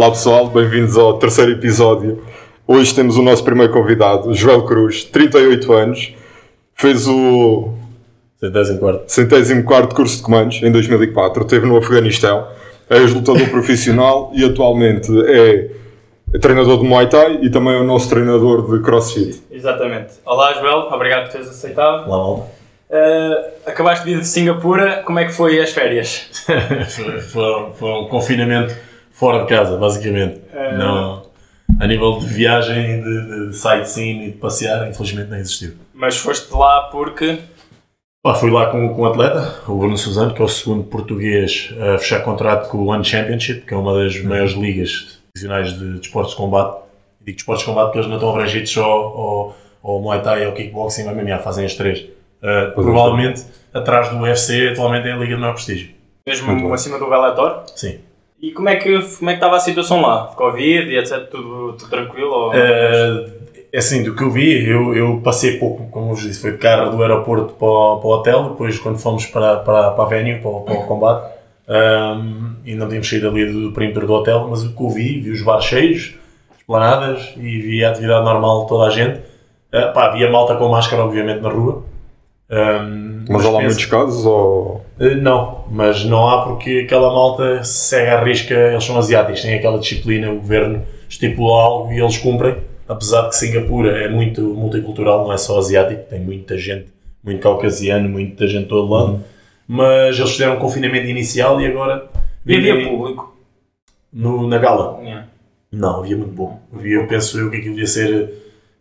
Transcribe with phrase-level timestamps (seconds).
[0.00, 2.24] Olá pessoal, bem-vindos ao terceiro episódio.
[2.66, 6.14] Hoje temos o nosso primeiro convidado, Joel Cruz, 38 anos,
[6.74, 7.74] fez o
[8.40, 9.12] Centésimo quarto.
[9.12, 12.48] centésimo quarto curso de comandos em 2004, esteve no Afeganistão,
[12.88, 15.68] é ex-lutador profissional e atualmente é
[16.38, 19.42] treinador de Muay Thai e também é o nosso treinador de CrossFit.
[19.50, 20.14] Exatamente.
[20.24, 22.08] Olá, Joel, obrigado por teres aceitado.
[22.08, 22.60] Olá, malta.
[22.88, 26.26] Uh, acabaste de vir de Singapura, como é que foi as férias?
[27.30, 28.74] foi, foi um confinamento
[29.20, 30.40] fora de casa, basicamente.
[30.50, 30.78] É.
[30.78, 31.26] Não,
[31.78, 35.74] a nível de viagem, de, de sightseeing e de passear, infelizmente não existiu.
[35.92, 37.38] Mas foste lá porque.
[38.22, 41.72] Pá, fui lá com, com um atleta, o Bruno Suzano, que é o segundo português
[41.78, 45.98] a fechar contrato com o One Championship, que é uma das maiores ligas profissionais de
[45.98, 46.80] desportos de combate.
[47.20, 50.44] E digo desportos de combate porque eles não estão abrangidos só ao, ao Muay Thai,
[50.44, 52.00] ao Kickboxing, ao MMA, fazem as três.
[52.00, 55.90] Uh, provavelmente, atrás do UFC, atualmente é a liga de maior prestígio.
[56.26, 57.64] Mesmo acima do Bellator.
[57.74, 58.00] Sim.
[58.42, 60.32] E como é que como é que estava a situação lá?
[60.34, 61.28] Covid e etc.
[61.30, 62.30] Tudo, tudo tranquilo?
[62.30, 62.50] Ou...
[62.50, 63.40] Uh,
[63.72, 66.58] é assim, do que eu vi, eu, eu passei pouco, como vos disse, foi de
[66.58, 70.08] carro do aeroporto para o, para o hotel, depois quando fomos para, para, para a
[70.08, 71.32] venue, para, para o combate,
[71.68, 75.20] um, e não tínhamos saído ali do, perímetro do hotel, mas o que eu vi,
[75.20, 76.14] vi os bares cheios,
[76.58, 79.20] esplanadas, e vi a atividade normal de toda a gente.
[79.72, 81.84] Uh, pá, havia malta com máscara, obviamente, na rua.
[82.50, 84.84] Um, Mas há lá penso- muitos casos ou...
[84.98, 89.54] Uh, Não, mas não há porque aquela malta segue à risca, eles são asiáticos, têm
[89.54, 92.56] aquela disciplina, o governo estipula algo e eles cumprem,
[92.88, 96.86] apesar de que Singapura é muito multicultural, não é só asiático, tem muita gente,
[97.22, 99.24] muito caucasiano, muita gente de todo lado,
[99.68, 102.08] mas eles fizeram um confinamento inicial e agora
[102.44, 103.36] havia vivem público.
[104.12, 104.98] no, na gala.
[105.02, 105.26] Yeah.
[105.70, 106.60] Não, havia muito bom.
[106.74, 108.39] Havia, eu penso eu que aquilo devia ser.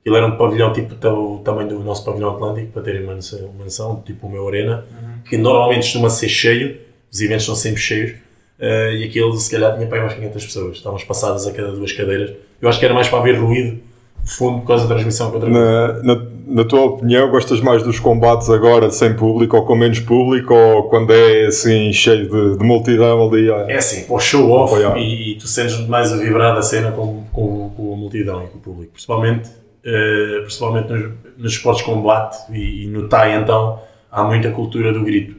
[0.09, 3.39] Aquilo era um pavilhão tipo o tamanho do nosso pavilhão Atlântico, para terem uma noção,
[3.53, 4.83] uma noção, tipo o meu Arena,
[5.23, 6.77] que normalmente costuma ser cheio,
[7.11, 8.15] os eventos são sempre cheios,
[8.59, 10.77] eh, e aquele se calhar tinha para aí mais 500 pessoas.
[10.77, 12.31] Estavam espaçadas a cada duas cadeiras.
[12.59, 13.79] Eu acho que era mais para haver ruído
[14.23, 17.99] de fundo por causa da transmissão contra Na, na, na tua opinião, gostas mais dos
[17.99, 22.65] combates agora sem público ou com menos público ou quando é assim cheio de, de
[22.65, 23.47] multidão ali?
[23.47, 26.91] É assim, para o show off e, e tu sentes mais a vibrar da cena
[26.91, 28.93] com, com, com a multidão e com o público.
[28.93, 29.49] Principalmente,
[29.83, 33.81] eh, principalmente nos, nos esportes de combate e, e no Thai então
[34.11, 35.35] há muita cultura do grito.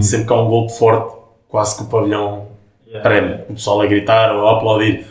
[0.00, 1.16] Sempre que há um golpe forte,
[1.48, 2.56] quase que o pavilhão
[2.86, 3.02] Yeah.
[3.02, 3.42] treme.
[3.48, 5.04] O pessoal a gritar ou a aplaudir.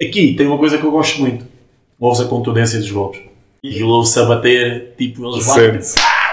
[0.00, 1.44] Aqui tem uma coisa que eu gosto muito.
[1.98, 3.20] Ouves a contundência dos golpes.
[3.62, 5.80] E aquilo ouve-se a bater, tipo, eles batem,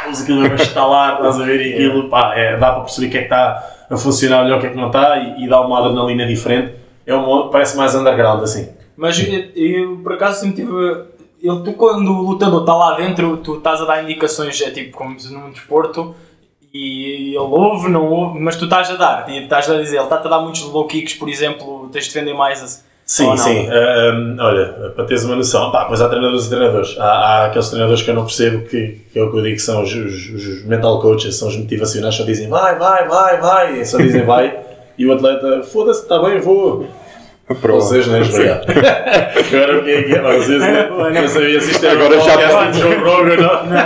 [0.06, 3.10] ouves aquilo a estalar, estás a ver, e aquilo, pá, é, dá para perceber o
[3.10, 5.50] que é que está a funcionar melhor, o que é que não está, e, e
[5.50, 6.76] dá uma adrenalina diferente.
[7.06, 8.70] É uma, parece mais underground, assim.
[8.96, 10.72] Mas eu, eu, por acaso sempre tive.
[11.42, 14.98] Eu, tu, quando o lutador está lá dentro, tu estás a dar indicações, é tipo
[14.98, 16.16] como num desporto,
[16.74, 20.04] e ele ouve, não ouve, mas tu estás a dar, e estás a dizer, ele
[20.04, 22.64] está-te a dar muitos low kicks, por exemplo, tens de defender mais.
[22.64, 23.38] a- Sim, Ou não?
[23.38, 23.70] sim.
[23.70, 26.98] Ahm, olha, para teres uma noção, pá, mas há treinadores e treinadores.
[27.00, 29.56] Há, há aqueles treinadores que eu não percebo, que, que é o que eu digo
[29.56, 33.40] que são os, os- os mental coaches, são os motivacionais, só dizem vai, vai, vai,
[33.40, 34.60] vai, e só dizem vai,
[34.98, 36.86] e o atleta, foda-se, está bem, vou.
[37.48, 37.82] Pronto.
[37.82, 38.66] Vocês não é obrigado.
[38.70, 40.22] Agora o que é que é?
[40.22, 43.78] Vocês não, não sabia se isto era Agora um já podcast de Joe Rogan, não?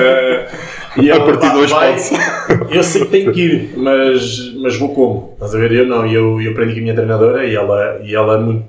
[0.00, 0.48] Eh,
[1.02, 2.14] e A partir de hoje pode-se.
[2.70, 5.30] Eu sei que tenho que ir, mas, mas vou como?
[5.34, 5.72] Estás a ver?
[5.72, 8.64] Eu não, eu, eu aprendi com a minha treinadora e ela, e ela é muito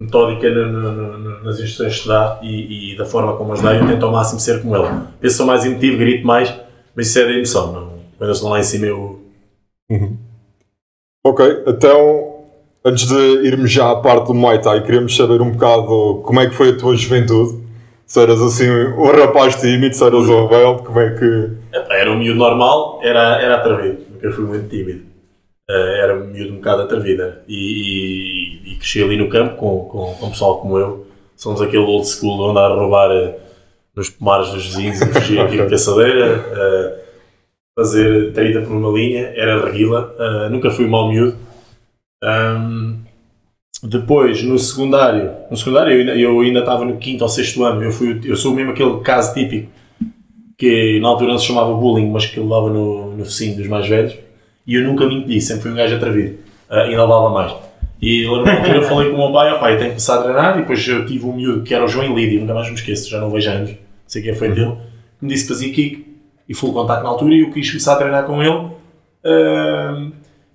[0.00, 3.74] metódica no- no- no- nas instruções que dá e, e da forma como as dá,
[3.74, 5.06] eu tento ao máximo ser como ela.
[5.20, 6.54] Eu sou mais emotivo, grito mais,
[6.96, 7.72] mas isso é da emoção.
[7.72, 7.88] Não?
[8.16, 9.20] Quando eles estão lá em cima, eu.
[11.26, 12.37] Ok, então
[12.88, 16.48] antes de irmos já à parte do Muay Thai, queríamos saber um bocado como é
[16.48, 17.66] que foi a tua juventude.
[18.06, 21.50] Se eras assim um rapaz tímido, se eras um rebelde, como é que.
[21.90, 25.02] Era um miúdo normal, era, era atrevido, nunca fui muito tímido.
[25.68, 27.22] Eh, era um miúdo um bocado atrevido.
[27.22, 27.42] era.
[27.46, 31.06] E, e, e cresci ali no campo com, com, com pessoal como eu.
[31.36, 33.36] Somos aquele old school de andar a roubar eh,
[33.94, 36.44] nos pomares dos vizinhos e fugir aqui de caçadeira.
[36.56, 36.98] eh,
[37.78, 40.14] fazer 30 por uma linha, era reguila.
[40.18, 41.36] eh, nunca fui mau miúdo.
[42.22, 42.98] Ahm,
[43.82, 47.82] depois, no secundário, no secundário eu ainda, eu ainda estava no quinto ou sexto ano.
[47.82, 49.70] Eu, fui, eu sou mesmo aquele caso típico
[50.56, 53.86] que na altura não se chamava bullying, mas que levava no, no focinho dos mais
[53.86, 54.16] velhos.
[54.66, 56.38] E eu nunca me impedi, sempre fui um gajo atrevido.
[56.68, 57.54] Ah, ainda levava mais.
[58.02, 60.22] E na altura eu falei com o meu pai, ó pai, tenho que começar a
[60.22, 60.56] treinar.
[60.56, 63.08] E depois eu tive um miúdo que era o João Lídio, nunca mais me esqueço,
[63.08, 63.70] já não vejo anos,
[64.06, 64.76] sei quem foi dele,
[65.18, 66.06] que me disse que fazia kick
[66.48, 67.34] e full contato na altura.
[67.34, 68.70] E eu quis começar a treinar com ele.
[69.24, 70.08] Ah,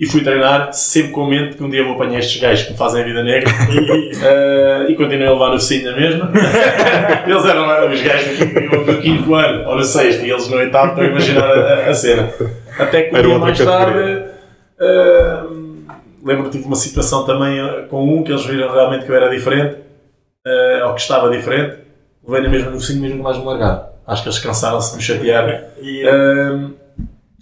[0.04, 2.78] e fui treinar, sempre com mente que um dia vou apanhar estes gajos que me
[2.78, 3.50] fazem a vida negra
[4.24, 6.32] Eh, e continuei a levar no focinho na mesma.
[7.26, 10.90] eles eram lá os gajos do, quinto ano ou no sexto e eles no oitavo
[10.90, 12.30] estão a imaginar a, a cena.
[12.78, 14.24] Até que um dia mais tarde
[14.80, 15.44] eh,
[16.24, 19.30] lembro-me tive uma situação também eh, com um que eles viram realmente que eu era
[19.30, 19.76] diferente,
[20.46, 21.80] uh, ou que estava diferente,
[22.26, 23.86] levei na mesma no focinho mesmo mais me largaram.
[24.06, 25.64] Acho que eles cansaram-se de me chatear.
[25.82, 26.74] E, Uh,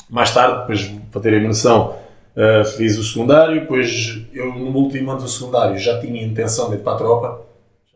[0.10, 1.96] mais tarde, depois, para terem noção,
[2.36, 6.75] uh, fiz o secundário, depois eu no último ano do secundário já tinha intenção de
[6.75, 7.42] ir para a tropa,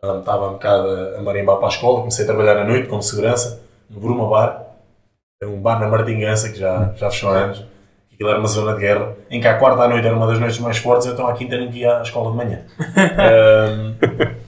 [0.04, 0.88] já estava um bocado
[1.18, 4.66] a marimbar para a escola, comecei a trabalhar à noite como segurança, no Bruma Bar,
[5.42, 7.66] é um bar na Martingança que já, já fechou há anos,
[8.14, 10.40] aquilo era uma zona de guerra, em que à quarta à noite era uma das
[10.40, 12.62] noites mais fortes, então à quinta não ia à escola de manhã.
[13.70, 13.96] Um,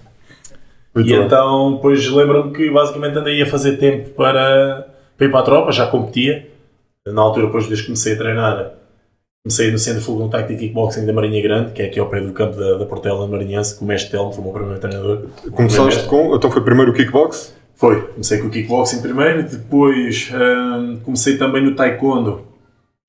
[0.97, 1.25] Muito e bem.
[1.25, 5.71] então, depois lembro-me que basicamente andei a fazer tempo para, para ir para a tropa,
[5.71, 6.47] já competia.
[7.05, 8.71] Na altura, depois desde que comecei a treinar,
[9.47, 12.19] comecei no Centro de Contact e Kickboxing da Marinha Grande, que é aqui ao pé
[12.19, 15.27] do campo da, da Portela Marinhense, com o mestre Telmo, foi o meu primeiro treinador.
[15.53, 16.35] Começaste com.
[16.35, 17.55] Então foi primeiro o kickbox?
[17.75, 22.41] Foi, comecei com o kickboxing primeiro, depois hum, comecei também no taekwondo,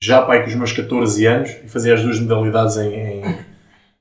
[0.01, 3.39] já pai com os meus 14 anos, e fazia as duas modalidades em, em,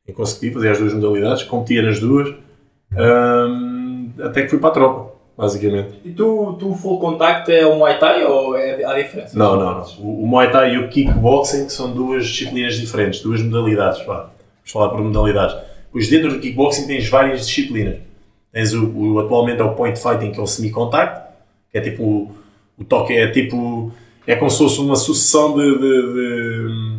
[0.07, 2.35] em consecutivo, fazia as duas modalidades, competia nas duas,
[2.91, 5.89] hum, até que fui para a tropa, basicamente.
[6.03, 9.37] e tu, tu full contact é um Muay Thai ou é, há diferença?
[9.37, 9.85] Não, não, não.
[9.99, 14.15] O, o Muay Thai e o kickboxing são duas disciplinas diferentes, duas modalidades, vá.
[14.15, 15.55] Vamos falar por modalidades.
[15.91, 17.97] Pois dentro do kickboxing tens várias disciplinas.
[18.51, 21.27] Tens o, o- atualmente é o point fighting, que é o semi-contact,
[21.71, 22.31] que é tipo o,
[22.79, 23.91] o toque, é tipo,
[24.25, 26.97] é como se fosse uma sucessão de, de, de-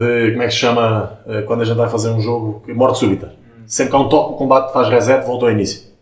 [0.00, 2.98] de- como é que se chama, eh, quando a gente vai fazer um jogo, morte
[2.98, 3.32] súbita.
[3.66, 5.93] Sempre que há um toque, o combate faz reset, volta ao início.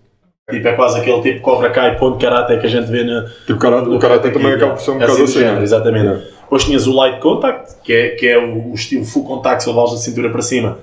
[0.50, 3.58] Tipo, é quase aquele tipo Cobra Kai, ponto karate que a gente vê na, Tipo,
[3.60, 5.38] karate, o karate também acaba por ser um é bocado assim assim.
[5.38, 5.62] género, né?
[5.62, 6.08] exatamente.
[6.08, 6.32] É.
[6.42, 9.70] Depois tinhas o light contact, que é, que é o, o estilo full contact, só
[9.72, 10.78] levas a cintura para cima,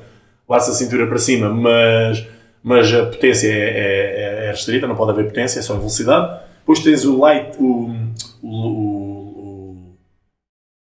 [0.50, 2.26] levas a cintura para cima, mas,
[2.64, 6.40] mas a potência é, é, é restrita, não pode haver potência, é só velocidade.
[6.62, 7.92] Depois tens o light, o,
[8.42, 9.96] o, o-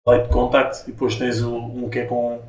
[0.06, 2.40] o light contact, e depois tens o, um que é com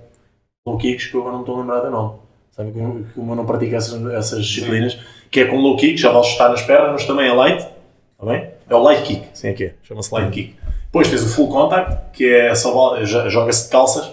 [0.67, 2.15] low kicks, que eu agora não estou a lembrar do nome.
[2.52, 4.99] Sabe como, como eu não pratico essas, essas disciplinas,
[5.31, 8.26] que é com low kick, já vais chutar nas pernas, mas também é light, está
[8.26, 8.50] bem?
[8.69, 10.54] É o light kick, assim é que é, chama-se light kick.
[10.84, 14.12] Depois tens o full contact, que é só joga-se de calças,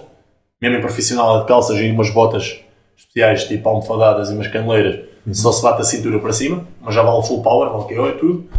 [0.61, 2.61] mesmo em profissional é de calças e umas botas
[2.97, 5.01] especiais, tipo almofadadas e umas caneleiras,
[5.33, 8.19] só se bate a cintura para cima, mas já vale full power, vale KO e
[8.19, 8.49] tudo.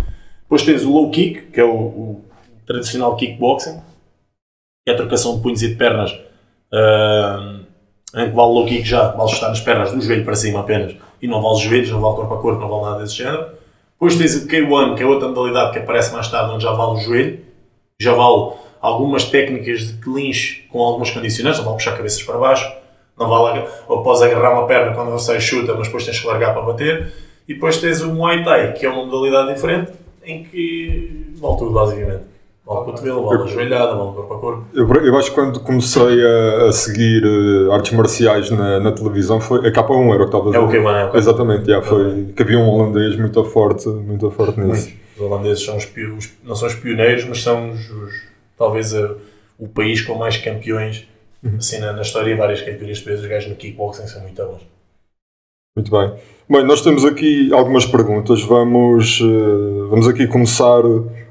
[0.43, 2.25] Depois tens o low kick, que é o, o
[2.67, 3.81] tradicional kickboxing,
[4.85, 6.13] que é a trocação de punhos e de pernas,
[6.71, 7.70] ahm,
[8.17, 10.97] em que vale low kick já, vale estar nas pernas do joelho para cima apenas,
[11.21, 13.47] e não vale os joelhos, não vale corpo a corpo, não vale nada desse género.
[13.93, 16.99] Depois tens o K1, que é outra modalidade que aparece mais tarde, onde já vale
[16.99, 17.41] o joelho,
[18.01, 22.73] já vale algumas técnicas de clinch com alguns condicionantes, não vale puxar cabeças para baixo,
[23.19, 26.55] não vale ou podes agarrar uma perna quando você chuta, mas depois tens que largar
[26.55, 27.13] para bater.
[27.47, 29.93] E depois tens o Muay Thai, que é uma modalidade diferente,
[30.25, 32.30] em que vale tudo basicamente.
[32.71, 34.65] Vale cotovelo, vale ajoelhada, corpo a corpo.
[34.73, 39.41] Eu, eu acho que quando comecei a, a seguir eh, artes marciais na, na televisão
[39.41, 40.81] foi a K1 era o que estava a É o dizer.
[40.81, 41.17] K1, é o K1.
[41.17, 44.93] Exatamente, yeah, foi que havia um holandês muito forte, muito forte nisso.
[45.17, 45.85] Os holandeses são os,
[46.17, 48.23] os- não são os pioneiros, mas são os, os-
[48.57, 49.17] talvez a-
[49.59, 51.09] o país com mais campeões
[51.59, 52.37] assim, na, na história.
[52.37, 54.61] Várias categorias de peso, os gajos no kickboxing são muito bons.
[55.77, 56.13] Muito bem.
[56.49, 58.43] Bem, nós temos aqui algumas perguntas.
[58.43, 60.83] Vamos, eh, vamos aqui começar.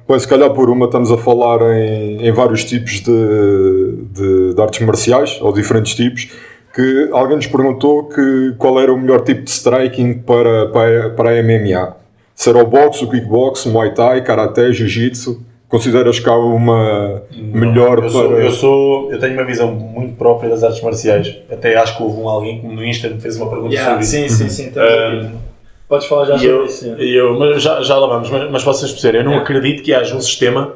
[0.09, 4.61] Bem, se calhar por uma estamos a falar em, em vários tipos de, de, de
[4.61, 6.29] artes marciais, ou diferentes tipos,
[6.73, 11.29] que alguém nos perguntou que qual era o melhor tipo de striking para, para, para
[11.39, 11.95] a MMA.
[12.33, 15.43] Se era o boxe, o kickbox, o muay thai, karaté, jiu-jitsu.
[15.67, 18.37] Consideras que há uma melhor eu sou, para...
[18.39, 21.37] eu sou eu tenho uma visão muito própria das artes marciais.
[21.51, 24.25] Até acho que houve um alguém que no Insta me fez uma pergunta Yeah, sobre
[24.25, 24.37] isso.
[24.37, 24.67] sim, sim, sim.
[24.69, 25.48] estamos Um, aqui.
[25.89, 26.85] Podes falar já E sobre eu, isso.
[27.01, 29.91] e eu, mas já, já lá vamos, mas, mas vocês perceberem, eu não acredito que
[29.93, 30.67] haja um sistema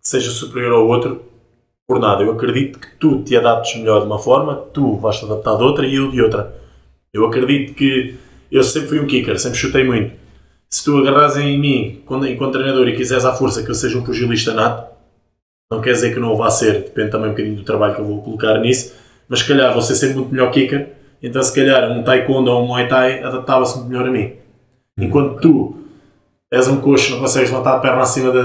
[0.00, 1.20] que seja superior ao outro
[1.86, 2.22] por nada.
[2.22, 5.64] Eu acredito que tu te adaptes melhor de uma forma, tu vais te adaptar de
[5.64, 6.54] outra e eu de outra.
[7.12, 8.14] Eu acredito que
[8.52, 10.12] eu sempre fui um kicker, sempre chutei muito.
[10.70, 13.98] Se tu agarras em mim quando, enquanto treinador e quiseres à força que eu seja
[13.98, 14.90] um pugilista nato,
[15.70, 18.00] não quer dizer que não o vá ser, depende também um bocadinho do trabalho que
[18.00, 18.94] eu vou colocar nisso,
[19.28, 20.88] mas se calhar vou ser sempre muito melhor kicker,
[21.22, 24.32] então se calhar um taekwondo ou um muay thai adaptava-se muito melhor a mim.
[24.98, 25.76] Enquanto tu
[26.52, 28.42] és um coxo, não consegues levantar a perna acima da,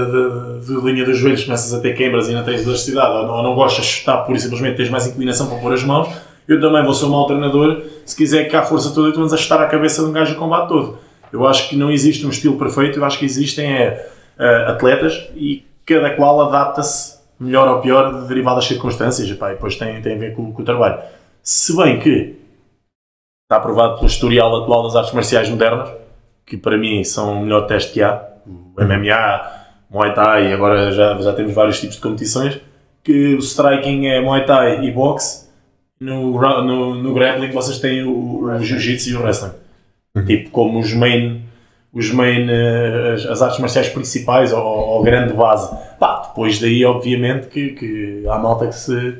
[0.82, 3.54] linha dos joelhos, começas a ter queimbras e não tens elasticidade, ou não, ou não
[3.54, 6.08] gostas de chutar pura e simplesmente tens mais inclinação para pôr as mãos,
[6.48, 9.34] eu também vou ser um mau treinador se quiser que há força toda tu andas
[9.34, 10.98] a chutar a cabeça de um gajo o combate todo.
[11.30, 14.10] Eu acho que não existe um estilo perfeito, eu acho que existem é,
[14.66, 19.76] atletas e cada qual adapta-se melhor ou pior derivado das circunstâncias e, pá, e depois
[19.76, 20.98] tem, tem a ver com, com o trabalho.
[21.42, 22.36] Se bem que
[23.44, 25.90] está provado pelo historial atual das artes marciais modernas,
[26.48, 29.58] que para mim são o melhor teste que há, o MMA,
[29.90, 32.58] Muay Thai, agora já, já temos vários tipos de competições,
[33.04, 35.48] que o striking é Muay Thai e boxe,
[36.00, 39.52] no, no, no grappling vocês têm o, o jiu-jitsu e o wrestling.
[40.26, 41.42] Tipo, como os main,
[41.92, 45.70] os main eh, as, as artes marciais principais ou, ou grande base.
[45.98, 49.18] Pá, depois daí, obviamente, que, que há malta que se,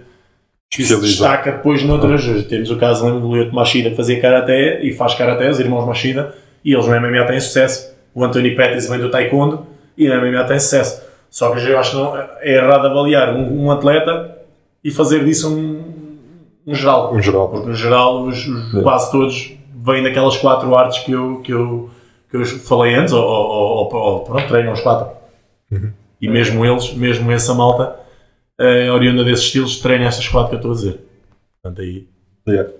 [0.70, 2.24] que se destaca depois noutras.
[2.46, 5.86] Temos o caso, lembro do Lyoto Machida que fazia karaté e faz karaté, os irmãos
[5.86, 7.94] Machida, e eles no MMA têm sucesso.
[8.14, 11.02] O Anthony Pettis vem do taekwondo e no MMA tem sucesso.
[11.30, 14.36] Só que eu acho que não, é errado avaliar um, um atleta
[14.82, 16.18] e fazer disso um,
[16.66, 17.14] um geral.
[17.14, 17.48] Um geral.
[17.50, 21.90] Porque no geral, os, os- quase todos vêm daquelas quatro artes que eu, que eu,
[22.30, 25.10] que eu falei antes, ou, ou, ou, ou pronto, treinam os quatro.
[26.20, 27.94] E mesmo eles, mesmo essa malta,
[28.58, 31.00] eh, oriunda desses estilos, treina estas quatro que eu estou a dizer.
[31.62, 32.06] Portanto, aí.
[32.48, 32.70] Yeah.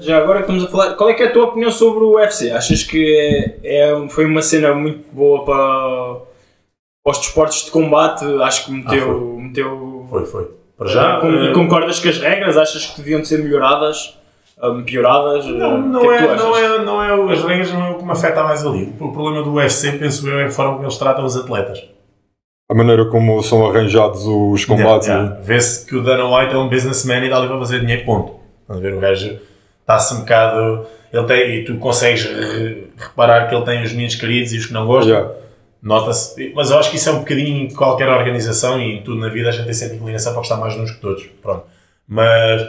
[0.00, 2.14] Já agora que estamos a falar, qual é que é a tua opinião sobre o
[2.16, 2.50] UFC?
[2.50, 6.20] Achas que é, é- foi uma cena muito boa para,
[7.04, 8.24] para os desportos de combate?
[8.42, 9.36] Acho que meteu.
[9.38, 10.50] meteu Foi, foi.
[10.76, 11.20] Para já.
[11.20, 14.18] Com- eh, concordas que as regras achas que deviam ser melhoradas?
[14.62, 15.44] hum, pioradas?
[15.46, 16.44] Não, não, é que é, tu achas?
[16.44, 18.92] não, é, não é, as regras não é o que me afeta mais ali.
[19.00, 21.84] O problema do UFC, penso eu, é a forma como eles tratam os atletas.
[22.70, 25.06] A maneira como são arranjados os combates.
[25.08, 25.42] Yeah, yeah.
[25.44, 28.34] Vê-se que o Dana White é um businessman e dá ali para fazer dinheiro, ponto.
[28.68, 28.94] A ver?
[28.94, 29.38] O gajo
[29.96, 30.86] está-se um bocado.
[31.12, 34.66] Ele tem, e tu consegues re- reparar que ele tem os meninos queridos e os
[34.66, 35.12] que não gostam.
[35.14, 35.34] Yeah.
[35.82, 36.52] Nota-se.
[36.54, 39.28] Mas eu acho que isso é um bocadinho em qualquer organização e em tudo na
[39.28, 41.26] vida a gente tem sempre inclinação para gostar mais de uns que outros.
[41.42, 41.64] Pronto.
[42.08, 42.62] Mas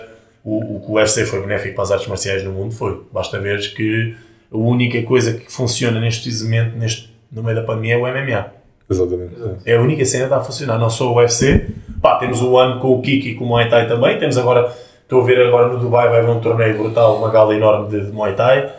[0.43, 3.01] o, o que o UFC foi benéfico para as artes marciais no mundo foi.
[3.13, 4.15] Basta veres que
[4.51, 8.47] a única coisa que funciona neste precisamente neste, no meio da pandemia é o MMA.
[8.89, 9.35] Exatamente.
[9.65, 11.67] É a única cena que está a funcionar, não só o UFC.
[12.01, 14.19] Pá, temos o ano com o Kiki e com o Muay Thai também.
[14.19, 14.71] Temos agora,
[15.13, 18.05] estou a ver agora no Dubai, vai haver um torneio brutal, uma gala enorme de,
[18.07, 18.69] de Muay Thai.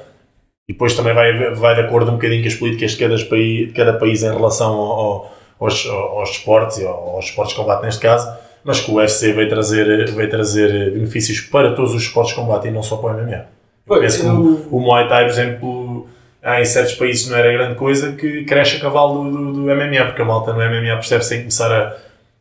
[0.68, 3.66] E depois também vai, vai de acordo um bocadinho com as políticas de cada país,
[3.68, 7.60] de cada país em relação ao- ao- aos, aos esportes e ao- aos esportes de
[7.60, 8.28] combate neste caso.
[8.64, 12.68] Mas que o UFC veio trazer, veio trazer benefícios para todos os esportes de combate
[12.68, 13.36] e não só para o MMA.
[13.36, 13.44] Eu
[13.86, 16.08] Pois, penso que o, o Muay Thai, por exemplo,
[16.42, 20.06] em certos países não era grande coisa que cresce a cavalo do, do, do MMA,
[20.06, 21.94] porque a malta no MMA percebe-se tem que começar a,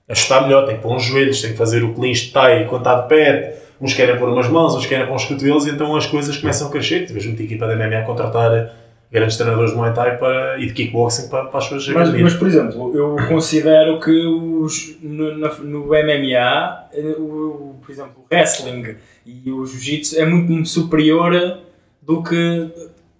[0.10, 2.66] a chutar melhor, tem que pôr uns joelhos, tem que fazer o clinch de Thai
[2.70, 5.72] quando está de pé, uns querem pôr umas mãos, uns querem pôr uns cotovelos, e
[5.72, 7.06] então as coisas começam a crescer.
[7.12, 8.74] Vês muita equipa da MMA a contratar
[9.12, 12.32] grandes treinadores de Muay Thai para, e de kickboxing para, para as suas Mas, academias.
[12.32, 18.26] mas, por exemplo, eu considero que os, no, no MMA, eh, o, por exemplo, o
[18.34, 21.60] wrestling e o jiu-jitsu é muito superior
[22.02, 22.70] do que.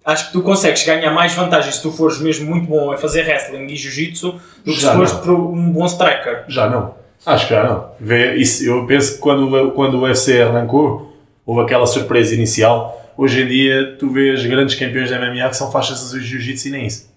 [0.04, 3.22] Acho que tu consegues ganhar mais vantagem se tu fores mesmo muito bom a fazer
[3.24, 4.32] wrestling e jiu-jitsu
[4.64, 5.20] do que se Já fores não.
[5.20, 6.44] para um bom striker.
[6.48, 6.94] Já não.
[7.26, 7.86] Acho que já não.
[7.98, 11.12] Vê, isso, eu penso que quando, quando o UFC arrancou,
[11.46, 13.00] houve aquela surpresa inicial.
[13.16, 16.68] Hoje em dia, tu vês grandes campeões da MMA que são faixas azuis de jiu-jitsu
[16.68, 17.12] e nem isso.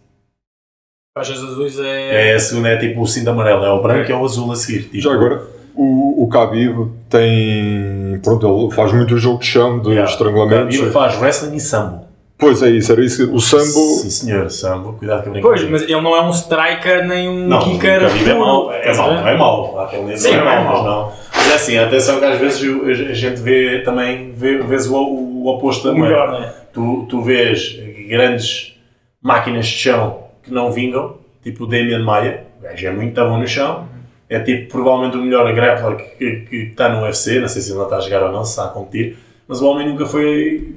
[1.17, 2.31] Faixas azuis é.
[2.31, 4.51] É a segunda, é tipo o cinto amarelo, é o branco e é o azul
[4.51, 4.83] a seguir.
[4.83, 5.41] Tipo, Já agora,
[5.75, 8.19] o, o Khabib tem.
[8.23, 10.11] Pronto, ele faz muito jogo de chão, de Yeah.
[10.11, 10.75] estrangulamentos.
[10.75, 12.06] Ele faz wrestling e sambo.
[12.39, 13.33] Pois é isso, era isso.
[13.33, 13.63] O sambo.
[13.63, 14.93] Sim, senhor, sambo.
[14.93, 18.01] Cuidado com a Pois, mas ele não é um striker nem um Não, kicker.
[18.03, 19.21] é mau, é Estás a mau, ver?
[19.21, 19.79] não é mau.
[19.79, 20.85] Aquele Sim, é não é mau, mas mau.
[20.85, 21.13] não.
[21.35, 22.61] Mas é assim, atenção que às vezes
[23.09, 26.03] a gente vê também, vê, vês o, o oposto O também.
[26.03, 26.53] melhor, né?
[26.71, 27.75] tu, tu vês
[28.07, 28.75] grandes
[29.21, 33.37] máquinas de chão que não vingam, tipo o Damian Maia, o gajo é muito bom
[33.39, 33.87] no chão,
[34.29, 37.71] é tipo provavelmente o melhor grappler que, que, que está no UFC, não sei se
[37.73, 39.17] ele está a jogar ou não, se está a competir,
[39.47, 40.75] mas o homem nunca foi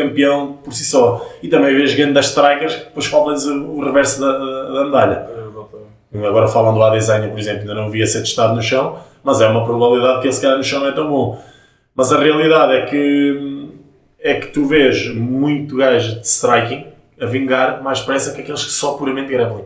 [0.00, 1.26] campeão por si só.
[1.42, 5.28] E também vês grandes strikers que depois falta-lhes o reverso da, da, da medalha.
[6.12, 9.46] Agora falam do Adesanya, por exemplo, ainda não via ser testado no chão, mas é
[9.46, 11.40] uma probabilidade que ele se calhar no chão não é tão bom.
[11.94, 13.68] Mas a realidade é que
[14.22, 16.86] é que tu vês muito gajo de striking
[17.20, 19.64] a vingar mais depressa que aqueles que só puramente grappling.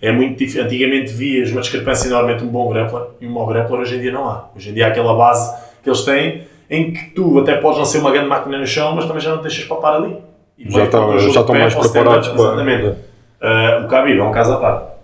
[0.00, 0.58] É muito dif...
[0.58, 4.00] Antigamente vias uma discrepância enorme entre um bom grappler e um mau grappler, hoje em
[4.00, 4.50] dia não há.
[4.56, 7.84] Hoje em dia há aquela base que eles têm em que tu até podes não
[7.84, 10.16] ser uma grande máquina no chão, mas também já não te deixas papar ali.
[10.58, 12.40] E Já o estão, já pé mais preparados para.
[12.40, 12.98] Exatamente.
[13.40, 14.94] Ah, o Khabib é um caso à parte.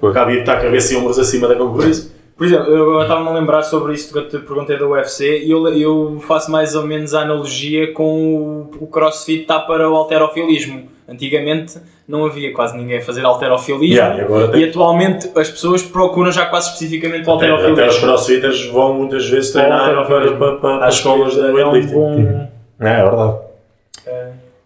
[0.00, 2.10] O Khabib está a cabeça e ombros acima da concorrência.
[2.36, 5.50] Por exemplo, eu estava-me a lembrar sobre isso que eu te perguntei do UFC e
[5.50, 9.96] eu, eu faço mais ou menos a analogia com o, o crossfit está para o
[9.96, 10.88] alterofilismo.
[11.08, 15.82] Antigamente não havia quase ninguém a fazer alterofilismo Yeah, e tem- e atualmente as pessoas
[15.82, 18.00] procuram já quase especificamente o Até, até os alterofilismo.
[18.08, 20.38] crossfitters vão muitas vezes treinar para, Alterofilismo.
[20.38, 21.94] para, para, as escolas de é um weightlifting.
[21.94, 22.48] bom...
[22.80, 23.36] É, é verdade.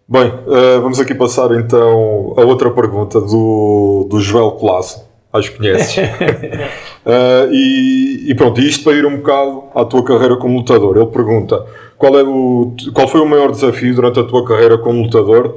[0.09, 5.09] Bem, eh, vamos aqui passar então a outra pergunta do, do Joel Colasso.
[5.33, 5.97] Acho que conheces.
[7.05, 10.97] Eh, e, e pronto, isto para ir um bocado à tua carreira como lutador.
[10.97, 11.67] Ele pergunta
[11.99, 15.57] qual, é o, qual foi o maior desafio durante a tua carreira como lutador?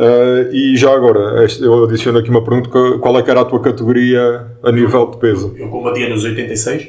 [0.00, 3.44] Eh, e já agora, eu adiciono aqui uma pergunta: que- qual é que era a
[3.44, 5.54] tua categoria a nível de peso?
[5.58, 6.88] Eu combatia nos 86.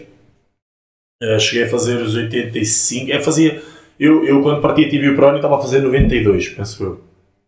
[1.21, 3.11] Uh, cheguei a fazer os 85.
[3.11, 3.61] Eu fazia.
[3.99, 7.01] Eu, eu quando partia tibio prónio estava a fazer 92, penso eu.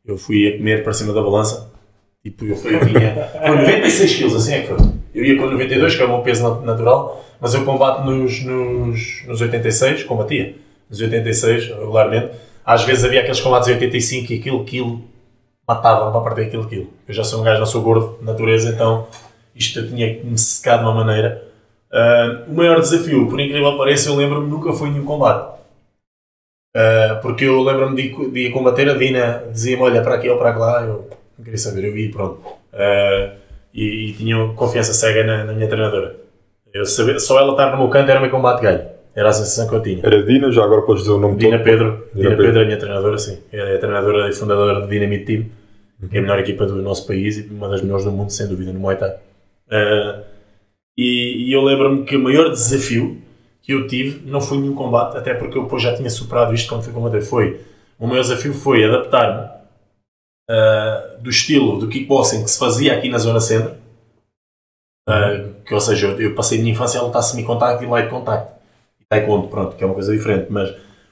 [0.05, 1.71] Eu fui a comer para cima da balança.
[2.23, 3.29] Tipo, eu, fui, eu tinha.
[3.47, 4.77] Foi 96 quilos, assim é que foi.
[5.15, 9.23] Eu ia com 92, que é o meu peso natural, mas eu combato nos, nos,
[9.27, 10.55] nos 86, combatia.
[10.89, 12.31] Nos 86, regularmente.
[12.65, 15.12] Às vezes havia aqueles combates de 85 e aquilo quilo
[15.75, 16.89] matava-me para perder aquele quilo.
[17.07, 19.07] Eu já sou um gajo, não sou gordo de natureza, então
[19.55, 21.43] isto eu tinha que me secar de uma maneira.
[21.91, 25.53] Uh, o maior desafio, por incrível que pareça, eu lembro-me nunca foi nenhum combate.
[26.75, 30.39] Uh, porque eu lembro-me de, de ir combater, a Dina dizia-me: Olha, para aqui ou
[30.39, 32.39] para lá, eu não queria saber, eu ia pronto.
[32.73, 33.37] Uh,
[33.71, 36.15] e, e, tinha confiança cega na, na minha treinadora.
[36.73, 38.93] Eu sabia, só ela estar no meu canto era meu combate ganho.
[39.15, 39.99] Era a sensação que eu tinha.
[40.03, 41.63] Era Dina, já agora podes dizer o nome Dina todo.
[41.63, 42.07] Pedro.
[42.13, 42.45] Dina, Dina Pedro.
[42.45, 43.39] Pedro é a minha treinadora, sim.
[43.51, 45.45] É a treinadora e fundadora do Dynamite Team,
[46.11, 48.73] é a melhor equipa do nosso país e uma das melhores do mundo, sem dúvida,
[48.73, 49.15] no Muay Thai.
[49.67, 50.23] Uh,
[50.97, 53.21] e, e, eu lembro-me que o maior desafio
[53.61, 56.83] que eu tive não foi nenhum combate, até porque eu já tinha superado isto quando
[56.83, 57.21] fui combater.
[57.21, 57.61] Foi,
[57.97, 59.45] o maior desafio foi adaptar-me
[60.49, 63.75] uh, do estilo do kickboxing que se fazia aqui na Zona Centro,
[65.09, 68.09] uh, que, ou seja, eu, eu passei a minha infância a lutar semi-contacto e light
[68.09, 68.53] contact
[69.09, 70.69] taekwondo, pronto, que é uma coisa diferente, mas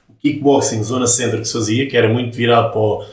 [0.08, 3.04] o kickboxing, zona centro que se fazia, que era muito virado para o,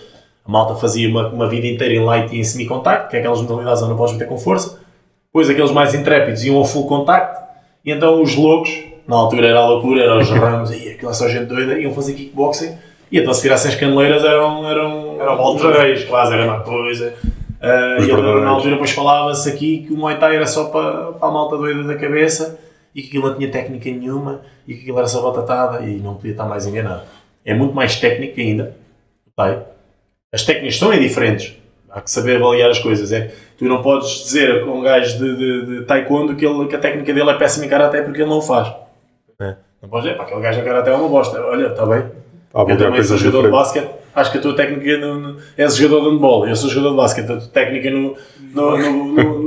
[0.49, 3.39] a malta fazia uma, uma vida inteira em light e em semi-contact, que é aquelas
[3.39, 4.79] modalidades onde não podes meter com força,
[5.27, 7.39] depois aqueles mais intrépidos iam ao full contact,
[7.85, 8.71] e então os loucos,
[9.07, 12.13] na altura era a loucura, eram os ramos, e aquela só gente doida, iam fazer
[12.13, 12.75] kickboxing,
[13.11, 17.13] e então se virassem as caneleiras eram, eram, eram outra vez, quase era uma coisa.
[17.61, 21.27] Uh, e na altura depois falava-se aqui que o Muay Thai era só para, para
[21.27, 22.57] a malta doida da cabeça
[22.95, 26.15] e que aquilo não tinha técnica nenhuma e que aquilo era só batatada e não
[26.15, 27.03] podia estar mais enganado.
[27.45, 28.75] É muito mais técnico ainda.
[29.35, 29.61] Tá?
[30.31, 31.55] As técnicas são diferentes.
[31.89, 33.11] Há que saber avaliar as coisas.
[33.11, 36.75] É, tu não podes dizer com um gajo de, de, de taekwondo que, ele, que,
[36.75, 38.71] a técnica dele é péssima em karaté porque ele não o faz.
[39.39, 39.55] É.
[39.81, 41.41] Não podes dizer, pá, aquele gajo em karaté é uma bosta.
[41.41, 42.05] Olha, está bem.
[42.53, 43.89] Ah, eu também sou jogador de basquete.
[44.13, 46.47] Acho que a tua técnica no, no, és jogador de handball.
[46.47, 47.31] Eu sou jogador de basquete.
[47.31, 48.15] A tua técnica no,
[48.53, 49.39] no, no, no,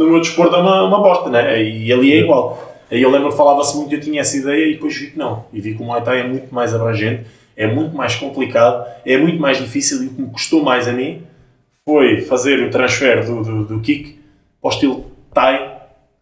[0.00, 1.62] no meu desporto é uma, uma bosta, né?
[1.62, 2.70] E ali é igual.
[2.90, 5.44] Aí eu lembro que falava-se muito, eu tinha essa ideia e depois vi que não.
[5.52, 7.24] E vi que o Muay Thai é muito mais abrangente,
[7.56, 10.92] é muito mais complicado, é muito mais difícil e o que me custou mais a
[10.92, 11.22] mim
[11.84, 14.20] foi fazer o transfer do, do, do kick
[14.60, 15.78] para o estilo Thai.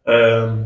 [0.06, 0.64] Um,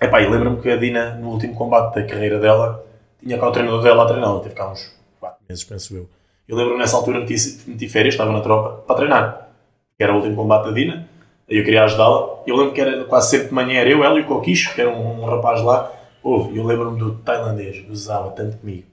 [0.00, 2.84] epá, e lembro-me que a Dina, no último combate da carreira dela,
[3.22, 6.08] tinha cá o treinador dela a treinar, ela teve cá uns 4 meses, penso eu.
[6.46, 7.34] Eu lembro-me nessa altura meti,
[7.66, 9.48] meti férias, estava na tropa, para treinar.
[9.96, 11.08] Que era o último combate da Dina
[11.48, 12.42] eu queria ajudá-la.
[12.46, 14.80] Eu lembro que era quase sempre de manhã, era eu, ela e o Coquicho, que
[14.80, 15.90] era um, um rapaz lá.
[16.22, 18.86] Ouve, eu lembro-me do tailandês, gozava tanto comigo.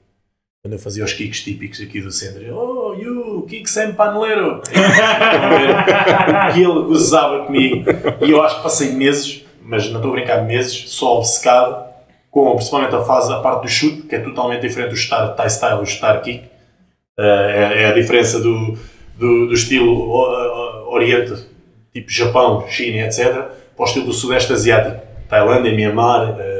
[0.65, 4.63] Quando eu fazia os kicks típicos aqui do centro, eu, oh, you, kick sem paneleiro.
[6.57, 7.85] e ele gozava comigo.
[8.19, 11.85] E eu acho que passei meses, mas não estou a brincar, meses, só obcecado
[12.31, 15.51] com principalmente a fase, a parte do chute, que é totalmente diferente do star, Thai
[15.51, 16.45] style, o star kick.
[17.15, 18.75] Uh, é, é, a diferença do,
[19.19, 20.09] do, do estilo
[20.87, 21.45] oriente
[21.93, 24.99] tipo Japão, China, etc., para o estilo do Sudeste Asiático.
[25.29, 26.54] Tailândia, Myanmar, uh,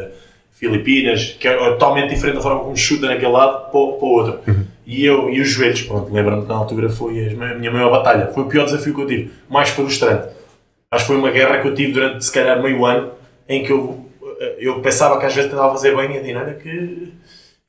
[0.56, 4.40] Filipinas, que é totalmente diferente da forma como chuta naquele lado para, o, outro.
[4.48, 4.66] Uhum.
[4.86, 8.28] E eu e os joelhos, pronto, lembro-me que na altura foi a minha maior batalha.
[8.28, 10.30] Foi o pior desafio que eu tive, mais frustrante.
[10.90, 13.12] Acho que foi uma guerra que eu tive durante, se calhar, meio ano,
[13.50, 14.06] em que eu,
[14.40, 17.14] eh, eu pensava que às vezes tentava fazer bem e a dinâmica que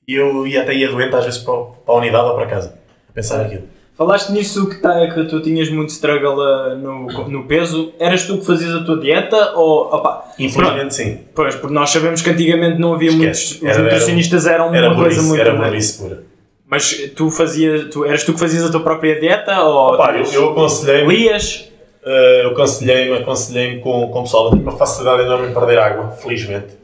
[0.07, 3.12] eu ia até ia doente às vezes para, para a unidade ou para casa, a
[3.12, 3.64] pensar naquilo.
[3.96, 7.94] Falaste nisso que, tá, que tu tinhas muito struggle uh, no, no peso.
[7.98, 9.52] Eras tu que fazias a tua dieta?
[9.54, 11.20] Ou, opa, Infelizmente sim.
[11.35, 13.54] Pois, porque nós sabemos que antigamente não havia Esquece.
[13.54, 13.64] muitos.
[13.64, 15.40] Era, os nutricionistas eram era uma coisa muito.
[15.40, 16.24] Era isso pura.
[16.66, 19.62] Mas tu fazias, tu, eras tu que fazias a tua própria dieta?
[19.62, 21.06] Ou Opa, eu, eu aconselhei.
[21.06, 21.72] Lias?
[22.04, 24.44] Uh, eu aconselhei-me aconselhei com, com o pessoal.
[24.46, 26.74] Eu tenho uma facilidade enorme em perder água, felizmente.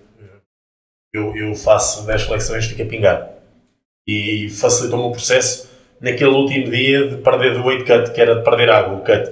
[1.12, 3.28] Eu, eu faço 10 flexões, fico a pingar.
[4.08, 5.71] E facilitou-me o processo
[6.02, 9.30] naquele último dia de perder do weight cut, que era de perder água, o cut.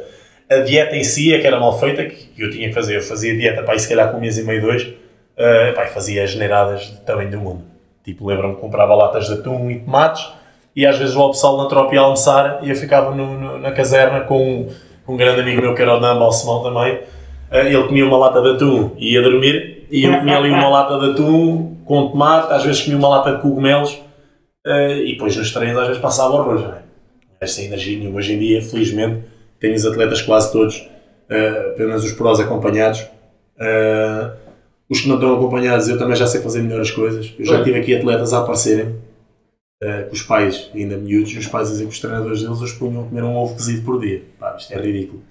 [0.49, 2.97] A dieta em si é que era mal feita, que eu tinha que fazer.
[2.97, 5.87] Eu fazia dieta, pá, e se calhar com um mês e meio, dois, uh, pá,
[5.87, 7.65] fazia as generadas de tamanho do mundo.
[8.05, 10.27] Tipo, lembro-me que comprava latas de atum e tomates,
[10.75, 13.73] e às vezes o pessoal na tropa ia almoçar, e eu ficava no, no, na
[13.73, 14.69] caserna com um,
[15.09, 18.41] um, grande amigo meu, que era o Namba Alcemão também, uh, ele comia uma lata
[18.41, 22.53] de atum e ia dormir, e eu comia ali uma lata de atum com tomate,
[22.53, 24.01] às vezes comia uma lata de cogumelos,
[24.66, 26.83] Uh, e depois nos treinos às vezes passava horror, não é?
[27.40, 28.18] Esta energia nenhuma.
[28.18, 29.25] Hoje em dia, felizmente,
[29.59, 33.01] tenho os atletas quase todos, uh, apenas os prós acompanhados.
[33.57, 34.37] Uh,
[34.88, 37.33] os que não estão acompanhados, eu também já sei fazer melhor as coisas.
[37.38, 38.96] Eu já tive aqui atletas a aparecerem,
[39.81, 43.03] com os pais ainda miúdos, e os pais dizem que os treinadores deles os punham
[43.03, 44.25] a comer um ovo cozido por dia.
[44.37, 45.23] Pá, isto é ridículo.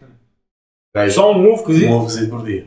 [0.96, 1.88] Gajo, Só um ovo cozido?
[1.88, 2.66] Um ovo cozido por dia.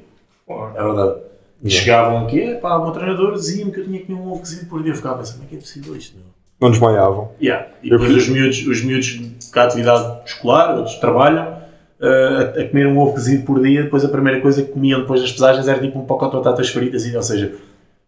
[0.76, 1.20] É verdade.
[1.64, 4.30] E chegavam aqui, é pá, o meu treinador dizia-me que eu tinha que comer um
[4.30, 4.92] ovo cozido por dia.
[4.92, 6.16] Eu ficava a pensar, como é que é possível isto?
[6.16, 6.41] Meu?
[6.62, 7.30] Não desmaiavam.
[7.42, 7.66] Yeah.
[7.82, 9.20] E depois os miúdos, os miúdos
[9.52, 11.58] com a atividade escolar, outros trabalham,
[12.00, 15.00] eh, a, a comer um ovo cozido por dia, depois a primeira coisa que comiam
[15.00, 17.52] depois das pesagens era tipo um pacote de batatas fritas, e, ou seja,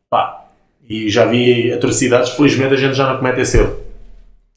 [0.08, 0.44] pá,
[0.88, 3.76] e já vi atrocidades, felizmente a gente já não comete esse erro.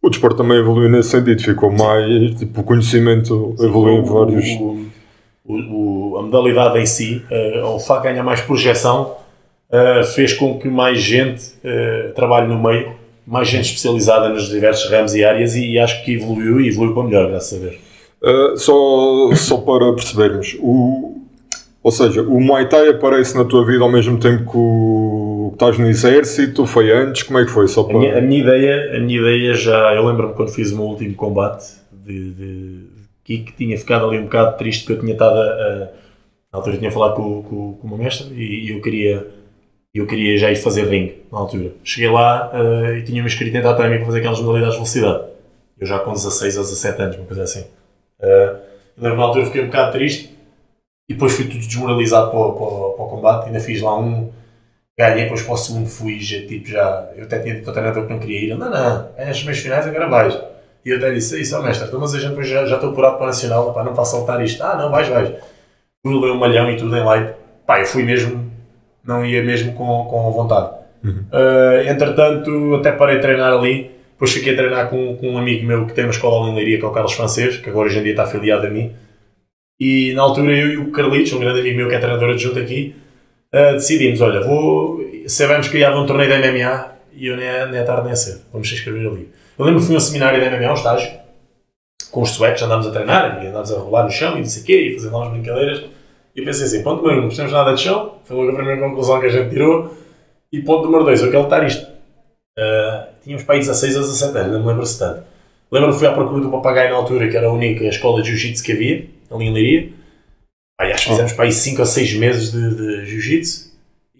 [0.02, 2.36] O desporto também evoluiu nesse sentido, ficou mais.
[2.38, 4.46] Tipo, o conhecimento evoluiu em vários.
[4.60, 4.86] O,
[5.46, 9.16] o- o- a modalidade em si, eh, o facto de ganhar mais projeção,
[9.72, 12.92] eh, fez com que mais gente eh, trabalhe no meio,
[13.28, 17.04] mais gente especializada nos diversos ramos e áreas, e acho que evoluiu e evoluiu para
[17.04, 17.76] melhor, graças a Deus.
[18.22, 21.22] Uh, só, só para percebermos, o,
[21.84, 25.56] ou seja, o Muay Thai aparece na tua vida ao mesmo tempo que, o, que
[25.56, 27.68] estás no exército, foi antes, como é que foi?
[27.68, 28.00] Só A para...
[28.00, 31.14] minha, a minha ideia, a minha ideia já, eu lembro-me quando fiz o meu último
[31.14, 32.84] combate de, de
[33.26, 35.88] kick, tinha ficado ali um bocado triste porque eu tinha estado a, a
[36.52, 39.28] na altura tinha falado com, com, com o meu mestre e, e eu queria
[39.98, 41.72] eu queria já ir fazer ringue na altura.
[41.84, 45.24] Cheguei lá eh, e tinha-me inscrito em tatami para fazer aquelas modalidades de velocidade.
[45.80, 47.66] Eu já com 16 ou 17 anos, uma coisa assim.
[48.98, 50.32] Eu lembro na altura fiquei um bocado triste
[51.10, 53.48] e depois fui tudo desmoralizado para, o- para, para o combate.
[53.48, 54.32] Ainda fiz lá um,
[54.98, 58.14] ganhei, depois para o segundo fui, já, tipo, já, eu até tinha dito ao que
[58.14, 60.36] não queria ir, não, não, é as meias finais, agora vais.
[60.86, 63.16] E eu até disse, isso, ó mestre, então, mas gente depois já, já estou apurado
[63.18, 64.64] para o Nacional, pá, não para saltar isto.
[64.64, 65.32] Ah, não, vais, vais.
[66.06, 67.34] Fui ler um malhão e tudo em live.
[67.66, 68.47] Pá, eu fui mesmo,
[69.08, 70.76] não ia mesmo com, com vontade.
[71.32, 75.66] Ah, entretanto, até parei de treinar ali, depois fiquei a treinar com, com um amigo
[75.66, 78.00] meu que tem uma escola em Leiria, que é o Carlos Francês, que agora hoje
[78.00, 78.92] em dia está afiliado a mim.
[79.80, 82.60] E na altura eu e o Carlitos, um grande amigo meu que é treinador adjunto
[82.60, 82.96] aqui,
[83.48, 87.48] Uh, decidimos, olha, vou, sabemos que ia haver um torneio de MMA e eu nem
[87.48, 89.32] é, nem é tarde nem é cedo, vamos se inscrever ali.
[89.58, 91.10] Eu lembro que fui a um seminário de MMA, um estágio,
[92.12, 94.64] com os suecos, andámos a treinar e andámos a rolar no chão e não sei
[94.64, 95.86] o quê, e fazer lá umas brincadeiras.
[96.38, 98.80] E pensei assim, ponto número um, não precisamos nada de chão, foi logo a primeira
[98.80, 99.92] conclusão que a gente tirou.
[100.54, 101.84] E ponto número dois, eu quero lutar isto.
[101.84, 105.24] Uh, tínhamos para aí 16 a 17 anos, não me lembro se tanto.
[105.72, 108.30] Lembro-me que fui à procura do papagaio na altura, que era a única escola de
[108.30, 109.90] jiu-jitsu que havia, ali em Leiria.
[110.80, 113.72] Acho que fizemos para aí 5 ou 6 meses de, de jiu-jitsu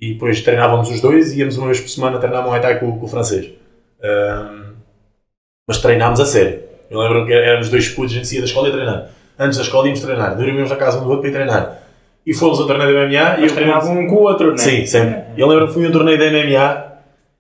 [0.02, 2.98] e depois treinávamos os dois e íamos uma vez por semana treinar Muay Thai com,
[2.98, 3.52] com o francês.
[4.04, 4.74] Ahm,
[5.68, 6.62] mas treinámos a sério.
[6.90, 9.10] Eu lembro que éramos dois putos, a gente saía da escola e ia treinar.
[9.38, 11.87] Antes da escola íamos treinar, dormíamos na casa um do outro para ir treinar.
[12.28, 14.56] E fomos ao torneio de MMA e Mas eu treinavam um com o outro, não
[14.56, 14.58] é?
[14.58, 15.24] Sim, sempre.
[15.38, 16.88] Eu lembro que fui a um torneio de MMA,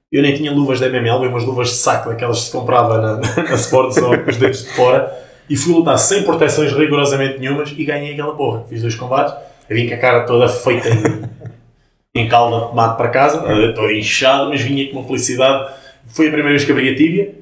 [0.10, 2.98] eu nem tinha luvas de MMA, levei umas luvas de saco, daquelas que se comprava
[2.98, 5.14] na, na Sport Zone, com os dedos de fora,
[5.50, 8.64] e fui lutar sem proteções rigorosamente nenhumas e ganhei aquela porra.
[8.70, 9.36] Fiz dois combates,
[9.70, 13.92] vim com a cara toda feita em, em calda de tomate para casa, eh, todo
[13.92, 15.70] inchado, mas vinha com uma felicidade.
[16.08, 17.36] Foi a primeira vez que abri a tíbia,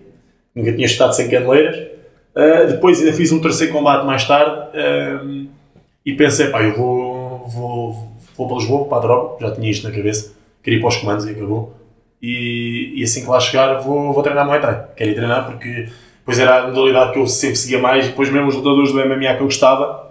[0.56, 1.78] nunca tinha estado sem caneleiras.
[2.36, 4.78] Uh, depois ainda fiz um terceiro combate mais tarde
[5.24, 5.48] um,
[6.06, 7.15] e pensei, pá, eu vou,
[7.48, 10.90] vou, vou para Lisboa, para a droga, já tinha isto na cabeça, queria ir para
[10.90, 11.74] os comandos e acabou.
[12.22, 14.88] E, e assim que lá chegar vou, vou treinar Muay Thai.
[14.96, 18.48] Quero ir treinar porque depois era a modalidade que eu sempre seguia mais depois mesmo
[18.48, 20.06] os lutadores do MMA que eu gostava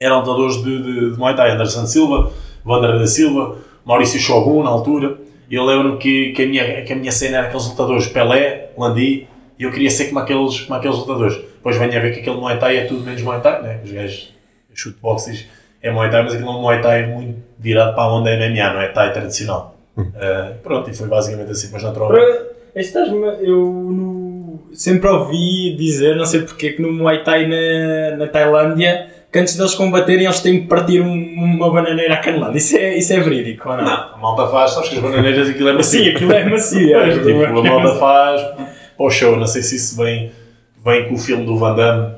[0.00, 2.32] eram lutadores de, de, de Muay Thai, Anderson Silva,
[2.64, 5.18] Wanderer da Silva, Maurício Shogun na altura.
[5.50, 8.70] E eu lembro-me que, que, a minha, que a minha cena era aqueles lutadores Pelé,
[8.76, 9.26] Landi,
[9.58, 11.36] e eu queria ser como aqueles, como aqueles lutadores.
[11.36, 13.80] Depois venho a ver que aquele Muay Thai é tudo menos Muay Thai, né?
[13.82, 14.34] os gajos
[14.74, 15.46] shootboxes
[15.82, 18.72] é Muay Thai, mas aquilo é um Muay Thai muito virado para a onda MMA,
[18.72, 19.76] não é Thai tradicional.
[19.96, 22.20] Uh, pronto, e foi basicamente assim, mas naturalmente.
[22.24, 28.16] Para- estás-me- eu no- sempre ouvi dizer, não sei porque, que no Muay Thai na,
[28.16, 32.56] na Tailândia, que antes deles combaterem eles têm que partir um- uma bananeira à canelada.
[32.56, 33.84] Isso é, isso é verídico ou não?
[33.84, 36.04] Não, a malta faz, sabes que as bananeiras aquilo é macio.
[36.04, 36.94] Sim, aquilo é macio.
[36.96, 37.00] é.
[37.16, 40.30] Pois, tipo, a malta faz para o show, não sei se isso vem,
[40.84, 42.14] vem com o filme do Van Damme,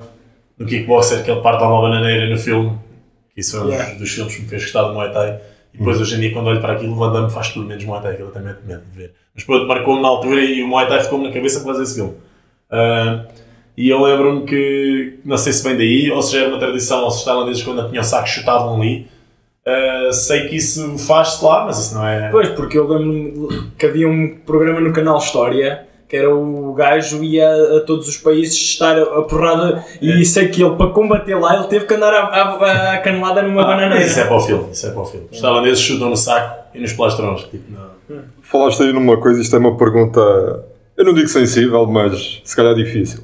[0.59, 2.73] no Kickboxer, que ele parte uma bananeira no filme,
[3.35, 4.07] que isso é um dos- Yeah.
[4.07, 5.41] filmes que me fez gostar do Muay Thai.
[5.73, 7.85] E depois hoje em dia, quando olho para aquilo, o Van Damme faz tudo menos
[7.85, 9.13] Muay Thai, aquilo também tenho medo de ver.
[9.35, 11.95] Mas pronto, marcou-me na altura e o Muay Thai ficou-me na cabeça por causa desse
[11.95, 12.15] filme.
[12.71, 13.25] Ah,
[13.77, 17.05] e eu lembro-me que, não sei se vem daí, ou se já era uma tradição,
[17.05, 19.07] ou se os tailandeses quando tinham saco chutavam ali.
[19.65, 22.31] Ah, sei que isso faz-se lá, mas isso não é...
[22.31, 27.23] Pois, porque eu lembro que havia um programa no canal História que era o gajo
[27.23, 31.55] ia a todos os países estar a, porrada e sei que ele para combater lá
[31.55, 34.05] ele teve que andar a, a, a canelada numa bananeira.
[34.05, 35.29] Isso é para o filme, isso é para o filme.
[35.31, 37.43] Os tailandeses chutam no saco e nos plastrões.
[37.43, 38.23] Tipo, não.
[38.43, 40.21] Falaste aí numa coisa, isto é uma pergunta,
[40.97, 43.21] eu não digo sensível, mas se calhar difícil.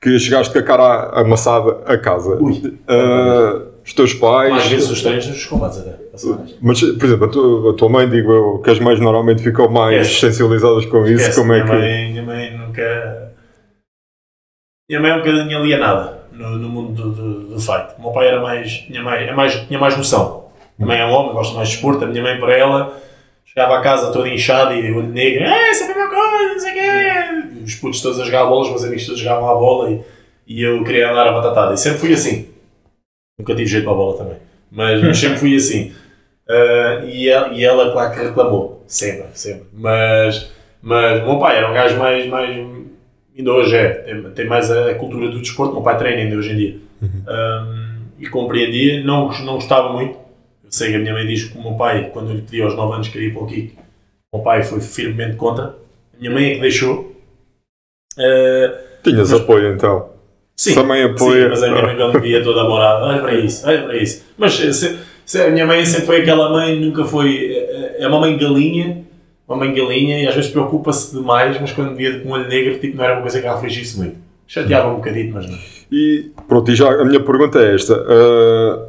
[0.00, 2.36] Que chegaste com a cara amassada a casa.
[2.40, 2.78] Ui.
[2.86, 4.52] Ah, os teus pais.
[4.52, 5.96] Mais vezes os treinos dos combates até.
[6.60, 9.68] Mas, por exemplo, a tua, a tua mãe, digo eu, que as mães normalmente ficam
[9.68, 10.32] mais Esquece.
[10.32, 11.20] sensibilizadas com isso.
[11.22, 11.78] Esquece, como é minha, que.
[11.78, 13.32] mãe, minha mãe nunca.
[14.88, 17.94] Minha mãe é um bocadinho alienada no, no mundo do, do, do fight.
[17.98, 18.86] O meu pai era mais.
[18.88, 20.48] Minha mãe é mais, tinha mais noção.
[20.78, 22.04] Minha mãe é um homem, gosta mais de esporte.
[22.04, 22.98] A minha mãe, para ela,
[23.58, 26.60] Chegava a casa todo inchado e olho negro, é, essa é a mesma coisa, não
[26.60, 27.64] sei o quê.
[27.64, 30.00] Os putos todos a jogar a bola, os meus amigos todos jogavam a bola e,
[30.46, 31.74] e eu queria andar a batatada.
[31.74, 32.48] E sempre fui assim.
[33.36, 34.36] Nunca tive jeito para a bola também.
[34.70, 35.92] Mas, mas sempre fui assim.
[36.48, 38.82] Uh, e, ela, e ela, claro que reclamou.
[38.86, 39.66] Sempre, sempre.
[39.72, 42.26] Mas, mas o meu pai era um gajo mais.
[42.26, 42.66] mais
[43.36, 43.88] ainda hoje é.
[43.90, 45.72] Tem, tem mais a cultura do desporto.
[45.72, 46.76] O meu pai treina ainda hoje em dia.
[47.02, 47.22] Uhum.
[47.28, 49.04] Um, e compreendia.
[49.04, 50.12] Não, não gostava muito.
[50.64, 52.62] Eu sei que a minha mãe diz que o meu pai, quando eu lhe pedi
[52.62, 53.76] aos 9 anos que ir para o kick,
[54.32, 55.64] o meu pai foi firmemente contra.
[55.64, 57.14] A minha mãe é que deixou.
[58.16, 60.10] Uh, Tinhas mas, apoio então?
[60.56, 63.82] Sim, Também sim, mas a minha mãe me via toda morada, olha para isso, olha
[63.82, 64.24] para isso.
[64.36, 64.98] Mas se,
[65.36, 67.52] a minha mãe sempre foi aquela mãe, nunca foi.
[67.98, 69.04] É uma mãe galinha,
[69.46, 72.78] uma mãe galinha, e às vezes preocupa-se demais, mas quando via com um olho negro,
[72.78, 74.16] tipo, não era uma coisa que a afligisse muito.
[74.46, 75.58] Chateava um bocadinho, mas não.
[75.92, 77.94] E pronto, e já a minha pergunta é esta.
[77.94, 78.88] Uh,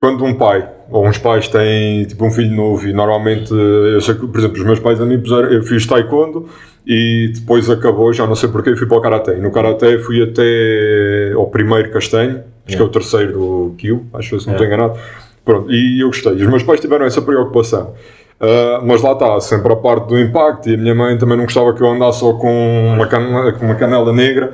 [0.00, 4.14] quando um pai ou uns pais têm tipo um filho novo e normalmente, eu sei
[4.14, 6.48] que, por exemplo, os meus pais a mim puseram, eu fiz taekwondo
[6.86, 9.36] e depois acabou, já não sei porquê, fui para o Karaté.
[9.36, 14.30] No Karaté fui até ao primeiro castanho, acho que é o terceiro do Kyo, acho
[14.30, 14.98] que se não estou enganado.
[15.44, 16.32] Pronto, e eu gostei.
[16.34, 17.94] Os meus pais tiveram essa preocupação.
[18.40, 21.44] Uh, mas lá está, sempre a parte do impacto e a minha mãe também não
[21.44, 24.52] gostava que eu andasse só com uma canela, com uma canela negra.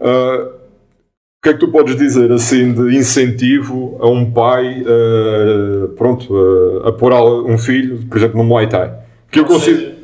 [0.00, 0.55] Uh,
[1.46, 6.88] que é que tu podes dizer assim de incentivo a um pai uh, pronto, uh,
[6.88, 8.92] a pôr um filho, por exemplo, no Muay Thai?
[9.30, 9.94] Que eu considero,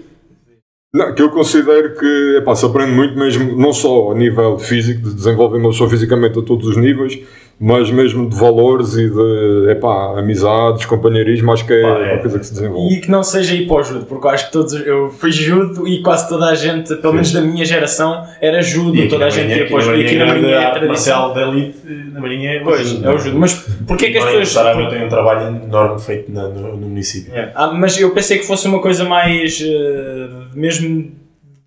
[0.94, 5.02] não, que eu considero que epá, se aprende muito mesmo, não só a nível físico,
[5.02, 7.18] de desenvolver uma pessoa fisicamente a todos os níveis,
[7.60, 12.16] mas mesmo de valores e de epá, amizades, companheirismo, acho que é, Pá, uma é.
[12.18, 12.94] coisa que se desenvolve.
[12.96, 14.72] E que não seja ir para o judo, porque eu acho que todos.
[14.74, 18.96] Eu fui judo e quase toda a gente, pelo menos da minha geração, era judo.
[18.96, 20.02] E toda a gente ia para o aqui na judo.
[20.02, 21.18] E aqui na Marinha é a arte tradição.
[21.28, 21.78] marcial da elite,
[22.12, 23.06] na Marinha é o Pois, judo.
[23.08, 23.38] é o judo.
[23.38, 23.54] Mas
[23.86, 24.48] porquê que as o pessoas.
[24.48, 27.32] Sarabia tem um trabalho enorme feito na- no, no município.
[27.34, 27.52] É.
[27.54, 29.62] Ah, mas eu pensei que fosse uma coisa mais.
[29.64, 31.12] eh, mesmo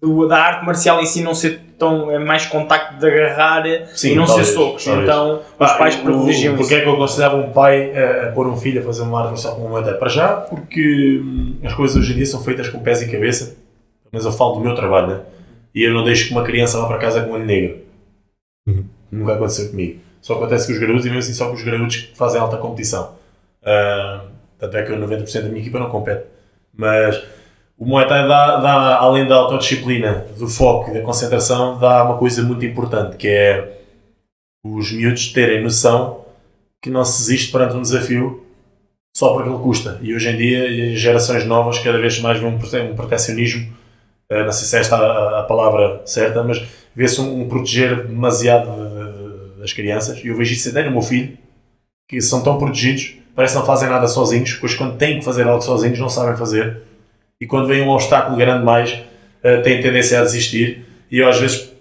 [0.01, 2.11] do- da arte marcial em si não ser tão.
[2.11, 3.63] é mais contacto de agarrar
[3.95, 4.83] Sim, e não talvez, ser socos.
[4.85, 5.03] talvez.
[5.07, 6.81] Então os Pá, pais o- privilegiam Porque isso.
[6.81, 9.41] é que eu considerava um pai a, a pôr um filho a fazer uma arte
[9.43, 9.93] como uma até?
[9.93, 13.55] Para já, porque hum, as coisas hoje em dia são feitas com pés e cabeça,
[14.11, 15.21] mas eu falo do meu trabalho, né?
[15.73, 17.79] E eu não deixo que uma criança vá para casa com um olho negro.
[18.67, 18.85] Uhum.
[19.11, 19.99] Nunca aconteceu comigo.
[20.21, 22.57] Só acontece com os garotos e mesmo assim só com os garotos que fazem alta
[22.57, 23.11] competição.
[23.63, 24.21] Ah,
[24.57, 26.23] tanto é que eu 90% da minha equipa não compete.
[26.75, 27.21] Mas
[27.77, 32.17] o Muay Thai dá, dá, além da autodisciplina, do foco e da concentração, dá uma
[32.17, 33.79] coisa muito importante, que é
[34.63, 36.25] os miúdos terem noção
[36.81, 38.43] que não se existe perante um desafio
[39.15, 39.99] só porque ele custa.
[40.01, 43.71] E hoje em dia, gerações novas cada vez mais vêem um prote- protecionismo,
[44.29, 46.61] eh, não sei se esta é a, a palavra certa, mas
[46.95, 50.23] vê-se um, um proteger demasiado de- de- das crianças.
[50.23, 51.37] E eu vejo isso até no meu filho,
[52.09, 55.47] que são tão protegidos, parece que não fazem nada sozinhos, depois quando têm que fazer
[55.47, 56.81] algo sozinhos não sabem fazer.
[57.39, 58.97] E quando vem um obstáculo grande mais,
[59.63, 60.85] têm tendência a desistir.
[61.11, 61.73] E eu às vezes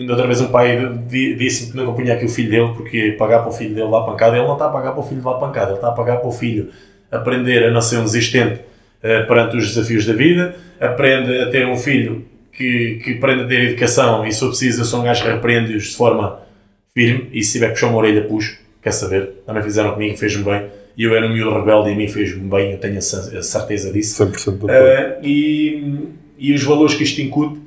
[0.00, 3.40] outra vez um pai di- disse-me que nunca punha aqui o filho dele porque pagar
[3.40, 4.36] para o filho dele levar pancada.
[4.36, 6.28] Ele não está a pagar para o filho levar pancada, ele está a pagar para
[6.28, 6.70] o filho
[7.10, 8.60] aprender a não ser um desistente
[9.02, 13.46] eh, perante os desafios da vida, aprende a ter um filho que, que aprende a
[13.46, 16.40] ter educação e se for preciso eu sou um gajo que repreende-os de forma
[16.92, 20.44] firme e se tiver que puxar uma orelha puxo, quer saber, também fizeram comigo, fez-me
[20.44, 20.66] bem
[20.98, 23.38] e eu era um miúdo rebelde e a mim fez-me bem, eu tenho a cer-
[23.38, 24.22] a certeza disso.
[24.26, 24.74] 100% de apoio.
[24.74, 27.60] Uh, e, e os valores que isto incute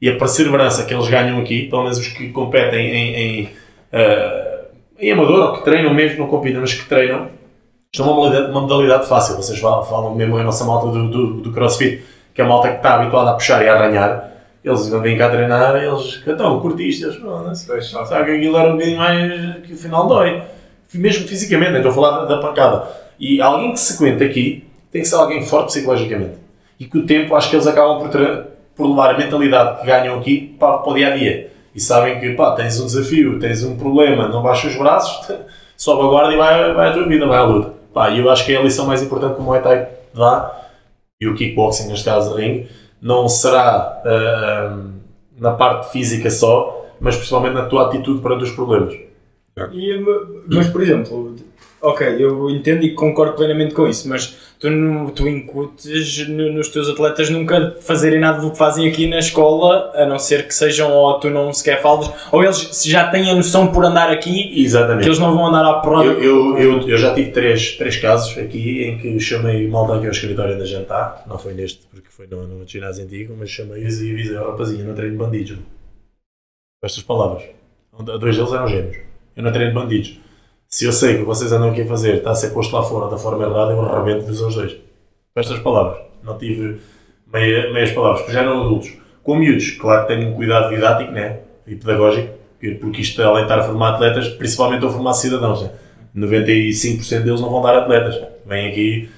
[0.00, 3.42] e a perseverança que eles ganham aqui, pelo menos os que competem em, em,
[3.92, 4.64] uh,
[4.98, 7.28] em amador ou que treinam mesmo, não competem, mas que treinam,
[7.92, 9.36] isto é uma modalidade, uma modalidade fácil.
[9.36, 12.02] Vocês falam, falam mesmo a nossa malta do, do, do crossfit,
[12.34, 14.32] que é a malta que está habituada a puxar e a arranhar.
[14.64, 18.56] Eles não vêm cá treinar, eles então, curtiste, eles "Oh, não sei, sabe que aquilo
[18.56, 20.42] era um bocadinho mais que afinal dói.
[20.94, 22.88] Mesmo fisicamente, nem estou a falar da, da pancada.
[23.18, 26.36] E alguém que se aguenta aqui tem que ser alguém forte psicologicamente.
[26.78, 30.18] E com o tempo acho que eles acabam por, por levar a mentalidade que ganham
[30.18, 31.50] aqui para, para o dia a dia.
[31.74, 35.36] E sabem que pá, tens um desafio, tens um problema, não baixas os braços,
[35.76, 37.72] sobe a guarda e vai, vai a tua vida, vai à luta.
[37.92, 40.58] Pá, eu acho que é a lição mais importante que o Muay Thai dá,
[41.20, 42.68] e o kickboxing, neste caso, ring,
[43.02, 44.76] não será ah,
[45.36, 48.94] na parte física só, mas principalmente na tua atitude perante os problemas.
[49.72, 50.04] E,
[50.48, 51.36] mas, por exemplo,
[51.80, 56.68] ok, eu entendo e concordo plenamente com isso, mas tu, não- tu incutes no- nos
[56.68, 60.54] teus atletas nunca fazerem nada do que fazem aqui na escola, a não ser que
[60.54, 64.60] sejam ou tu não sequer falas, ou eles já têm a noção por andar aqui
[64.60, 65.02] Exatamente.
[65.02, 66.06] que eles não vão andar à porrada.
[66.06, 70.06] Eu, eu, eu, eu já tive três, três casos aqui em que chamei malta aqui
[70.06, 74.00] ao escritório da jantar, não foi neste porque foi no, no ginásio antigo, mas chamei-os
[74.02, 75.56] e avisei rapazinho, não treino bandidos.
[76.80, 77.44] Com estas palavras.
[78.20, 78.96] Dois deles eram gêmeos.
[79.38, 80.18] Eu não treino bandidos.
[80.66, 83.08] Se eu sei que vocês andam aqui a fazer está a ser posto lá fora
[83.08, 84.72] da forma errada, eu arrebento-vos aos dois.
[84.72, 86.00] com estas palavras.
[86.24, 86.80] Não tive
[87.32, 88.92] meia, meias palavras, porque já eram adultos.
[89.22, 91.38] Com miúdos, claro que tenho um cuidado didático né?
[91.68, 92.34] e pedagógico,
[92.80, 95.62] porque isto, além de estar a formar atletas, principalmente estou a formar cidadãos.
[95.62, 95.70] Né?
[96.16, 98.20] 95% deles não vão dar atletas.
[98.44, 99.08] Vêm aqui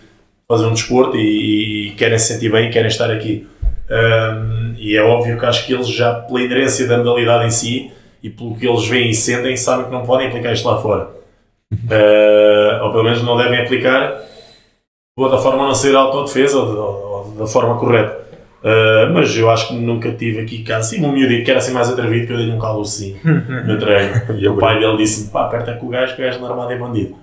[0.46, 3.48] fazer um desporto e, e querem se sentir bem e querem estar aqui.
[3.88, 7.90] Um, e é óbvio que acho que eles já, pela inerência da modalidade em si
[8.22, 11.10] e pelo que eles veem e sentem, sabem que não podem aplicar isto lá fora.
[11.72, 14.20] Uh, ou pelo menos não devem aplicar
[15.16, 18.20] da forma a não ser autodefesa ou, ou, ou da forma correta.
[18.62, 20.90] Uh, mas eu acho que nunca tive aqui caso.
[20.90, 23.78] Sim, um miúdo que era assim mais atrevido, que eu dei-lhe um calo assim no
[23.78, 24.14] treino.
[24.38, 26.78] e o pai dele disse-me: pá, aperta com o gajo, que o gajo armado é
[26.78, 27.16] bandido.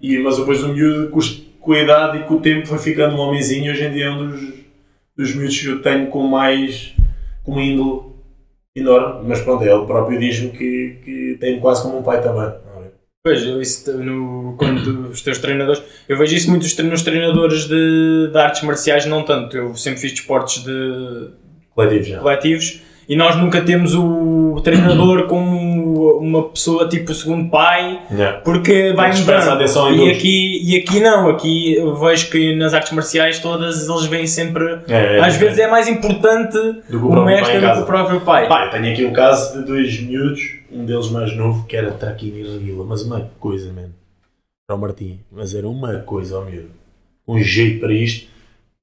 [0.00, 1.18] E, mas depois o miúdo, com,
[1.60, 3.72] com a idade e com o tempo, foi ficando um homenzinho.
[3.72, 4.40] Hoje em dia é um dos,
[5.16, 6.94] dos miúdos que eu tenho com mais.
[7.42, 8.13] com índole
[8.74, 9.28] enorme.
[9.28, 12.52] Mas pronto, ele próprio diz-me que, que tem quase como um pai também.
[13.26, 15.82] Pois, eu isso no, quando os teus treinadores.
[16.06, 19.56] Eu vejo isso muito nos treinadores de, de artes marciais, não tanto.
[19.56, 21.30] Eu sempre fiz desportos de
[21.74, 25.73] coletivos, coletivos e nós nunca temos o treinador como
[26.18, 28.40] uma pessoa tipo o segundo pai, yeah.
[28.40, 29.62] porque vai mudando.
[29.94, 34.80] E aqui, e aqui não, aqui vejo que nas artes marciais todas eles vêm sempre.
[34.88, 36.58] É, é, às é, vezes é mais importante
[36.90, 38.48] o, mestre do que o próprio pai.
[38.70, 42.72] Tenho aqui um caso de dois miúdos, um deles mais novo, que era traquinho e
[42.86, 43.92] mas uma coisa, mano.
[44.68, 46.70] Era o Martim, mas era uma coisa, ó oh, miúdo.
[47.26, 48.34] Um jeito para isto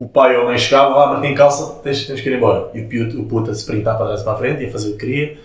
[0.02, 2.72] o pai ou a mãe chegava, lá, Martim, calça, tens, tens que ir embora.
[2.74, 4.90] E o, puto, o puto a sprintar para trás e para a frente, ia fazer
[4.90, 5.38] o que queria.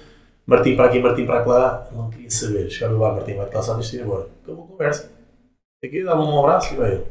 [0.46, 2.70] Martim para aqui, Martim para lá, não queria saber.
[2.70, 4.26] Chegava lá, Martim, vai-te calçar, tens que ir embora.
[4.44, 5.11] Acabou a conversa.
[5.85, 7.06] Aqui dava um abraço e veio.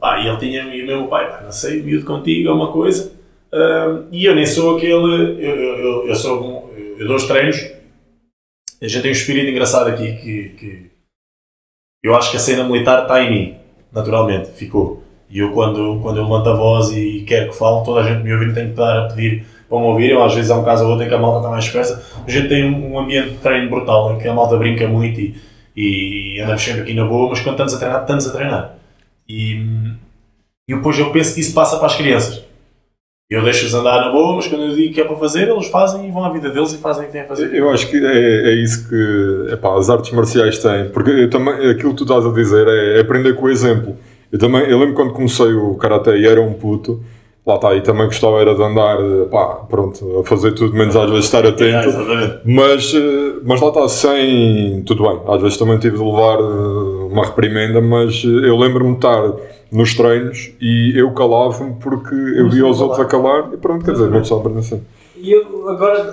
[0.00, 2.72] Ah, e ele tinha, e o meu pai, pá, não sei, miúdo contigo, é uma
[2.72, 3.12] coisa.
[3.52, 7.26] Uh, e eu nem sou aquele, eu, eu, eu, eu sou, um, eu dou os
[7.26, 7.56] treinos.
[8.80, 10.90] A gente tem um espírito engraçado aqui que, que
[12.02, 13.56] eu acho que a cena militar está em mim,
[13.92, 15.02] naturalmente, ficou.
[15.30, 18.22] E eu, quando, quando eu levanto a voz e quero que fale, toda a gente
[18.22, 20.10] me ouve e tenho que dar a pedir me ouvir.
[20.10, 22.02] Eu, às vezes há um caso ou outro em que a malta está mais dispersa.
[22.26, 25.34] A gente tem um ambiente de treino brutal em que a malta brinca muito e,
[25.76, 28.74] e andamos sempre aqui na boa, mas quando estamos a treinar, estamos a treinar.
[29.28, 29.54] E,
[30.68, 32.48] e depois eu penso que isso passa para as crianças.
[33.30, 36.08] Eu deixo-os andar na boa, mas quando eu digo que é para fazer, eles fazem
[36.08, 37.54] e vão à vida deles e fazem o que têm a fazer.
[37.54, 41.90] Eu acho que é, é isso que epá, as artes marciais têm, porque também, aquilo
[41.90, 43.96] que tu estás a dizer é, é aprender com o exemplo.
[44.32, 47.04] Eu também, eu lembro quando comecei o Karate e era um puto,
[47.48, 48.98] lá está, e também gostava era de andar,
[49.30, 51.88] pá, pronto, a fazer tudo, menos às vezes estar atento,
[52.44, 57.08] mas, eh, mas lá está, sem, tudo bem, às vezes também tive de levar eh,
[57.10, 59.32] uma reprimenda, mas eh, eu lembro-me de estar
[59.72, 63.92] nos treinos e eu calava-me porque eu via os outros a calar e pronto, quer
[63.92, 64.82] dizer, não só para assim.
[65.16, 66.12] E eu, agora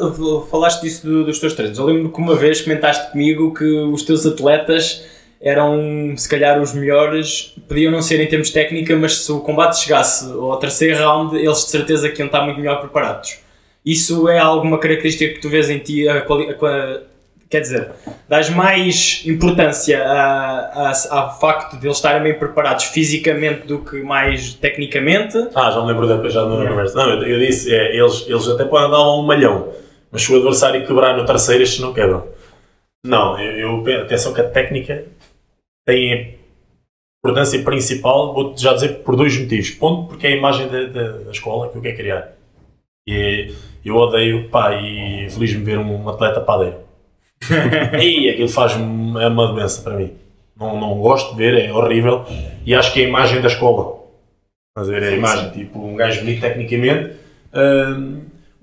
[0.49, 1.77] falaste disso do, dos teus treinos.
[1.77, 5.05] Eu lembro que uma vez comentaste comigo que os teus atletas
[5.41, 9.39] eram se calhar os melhores, podiam não ser em termos de técnica, mas se o
[9.39, 13.39] combate chegasse ao terceiro round, eles de certeza que iam estar muito melhor preparados.
[13.85, 16.99] Isso é alguma característica que tu vês em ti, a, a, a,
[17.47, 17.91] quer dizer,
[18.27, 20.03] dás mais importância
[21.11, 25.37] ao facto de eles estarem bem preparados fisicamente do que mais tecnicamente?
[25.53, 26.95] Ah, já me lembro depois, já não conversa.
[26.95, 29.69] Não, eu, eu disse, é, eles, eles até podem dar um malhão,
[30.11, 32.23] mas se o adversário quebrar no terceiro, estes não quebram.
[33.05, 35.05] Não, eu, eu atenção que a técnica
[35.85, 36.39] tem
[37.23, 39.69] importância principal, vou já dizer por dois motivos.
[39.71, 42.31] Ponto, porque é a imagem da, da, da escola que eu quero criar.
[43.07, 46.77] E eu odeio, pá, e feliz-me ver um atleta padeiro.
[48.01, 50.13] e aquilo faz-me, é uma doença para mim.
[50.59, 52.25] Não, não gosto de ver, é horrível.
[52.65, 54.03] E acho que é a imagem da escola.
[54.75, 57.15] Mas ver a imagem, tipo, um gajo bonito tecnicamente.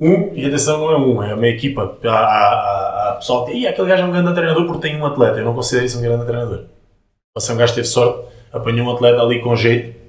[0.03, 1.97] Um, e atenção, não é um, é uma equipa.
[2.05, 3.53] Há, há, há pessoal que.
[3.53, 5.39] E aquele gajo é um grande treinador porque tem um atleta.
[5.39, 6.65] Eu não considero isso um grande treinador.
[7.37, 10.03] Você é um gajo que teve sorte, apanhou um atleta ali com jeito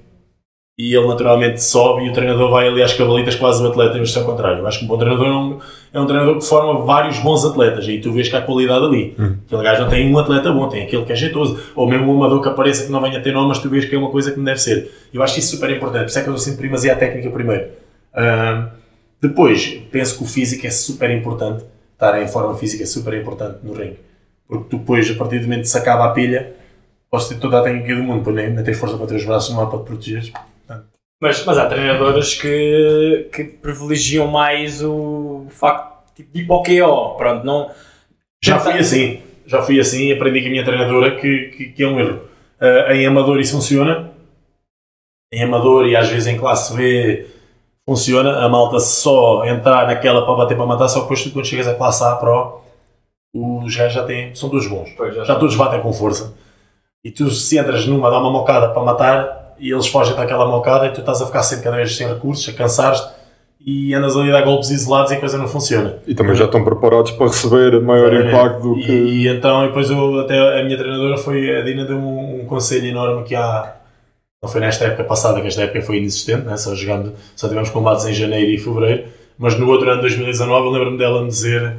[0.76, 4.16] e ele naturalmente sobe e o treinador vai ali às cavalitas quase o atleta, mas
[4.16, 4.58] é o contrário.
[4.58, 5.58] Eu acho que um bom treinador é um,
[5.92, 9.14] é um treinador que forma vários bons atletas e tu vês que há qualidade ali.
[9.16, 9.36] Hum.
[9.46, 12.16] Aquele gajo não tem um atleta bom, tem aquele que é jeitoso, ou mesmo um
[12.16, 14.10] amador que apareça que não venha a ter nome, mas tu vês que é uma
[14.10, 14.90] coisa que não deve ser.
[15.12, 17.66] Eu acho isso super importante, por isso é que eu sempre primazia a técnica primeiro.
[18.12, 18.83] Uh,
[19.28, 23.58] depois, penso que o físico é super importante, estar em forma física é super importante
[23.62, 23.98] no ringue,
[24.46, 26.54] porque tu depois, a partir do momento que se acaba a pilha,
[27.14, 29.24] Posso ter toda a técnica do mundo, depois nem, nem tens força para ter os
[29.24, 30.32] braços, não há para te proteger.
[31.22, 36.62] Mas, mas há treinadoras que, que privilegiam mais o facto tipo, de ir para o
[36.64, 37.16] KO.
[37.16, 37.70] Pronto, não.
[38.42, 41.82] Já fui assim, já fui assim e aprendi com a minha treinadora que, que, que
[41.84, 42.20] é um erro.
[42.60, 44.10] Uh, em amador isso funciona,
[45.32, 47.28] em amador e às vezes em classe B
[47.88, 51.68] funciona, a malta só entrar naquela para bater para matar, só que depois quando chegas
[51.68, 52.60] à classe A Pro,
[53.34, 56.34] os gajos já têm, são todos bons, já, já todos batem com força.
[57.04, 60.86] E tu, se entras numa, dá uma mocada para matar, e eles fogem daquela mocada
[60.86, 63.08] e tu estás a ficar sempre cada vez sem recursos, a cansares-te
[63.66, 65.96] e andas ali a dar golpes isolados e a coisa não funciona.
[66.06, 68.92] E também já estão preparados para receber maior impacto do e, que.
[68.92, 72.86] E, então, depois eu, até a minha treinadora foi, a Dina deu-me um, um conselho
[72.86, 73.76] enorme que há.
[74.44, 76.54] Não foi nesta época passada, que esta época foi inexistente, né?
[76.58, 79.04] só, jogamos, só tivemos combates em janeiro e fevereiro,
[79.38, 81.78] mas no outro ano, 2019, eu lembro-me dela me dizer,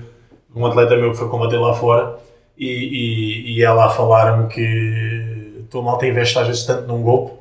[0.55, 2.17] um atleta meu que foi combater lá fora,
[2.57, 7.03] e, e, e ela a falar-me que estou mal tem investe às vezes tanto num
[7.03, 7.33] golpe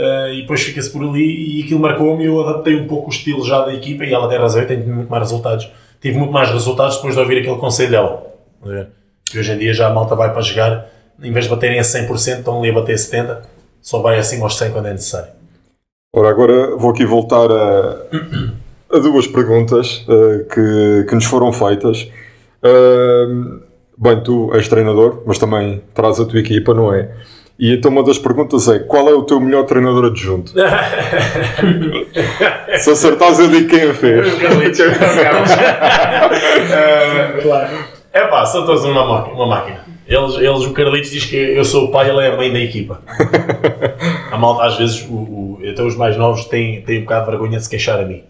[0.00, 3.44] uh, e depois fica-se por ali e aquilo marcou-me eu adaptei um pouco o estilo
[3.44, 5.70] já da equipa e ela tem razão, eu tenho muito mais resultados
[6.00, 8.34] tive muito mais resultados depois de ouvir aquele conselho dela
[9.26, 10.90] que hoje em dia já a malta vai para jogar
[11.22, 13.53] em vez de baterem a 100% estão ali a bater a 70%
[13.84, 15.32] só vai assim aos 100 quando é necessário
[16.16, 17.98] Ora, agora vou aqui voltar a,
[18.92, 22.10] a duas perguntas uh, que, que nos foram feitas
[22.62, 23.62] uh,
[23.96, 27.12] Bem, tu és treinador, mas também traz a tua equipa, não é?
[27.56, 30.52] E então uma das perguntas é: qual é o teu melhor treinador adjunto?
[32.78, 34.26] Se acertares, eu digo quem a fez.
[37.40, 37.84] claro.
[38.12, 39.83] É pá, são todos uma, uma máquina.
[40.06, 42.58] Eles, eles, o Carlitos diz que eu sou o pai, ele é a mãe da
[42.58, 43.00] equipa.
[44.30, 47.30] A malta, às vezes, o, o, até os mais novos têm, têm um bocado de
[47.30, 48.24] vergonha de se queixar a mim.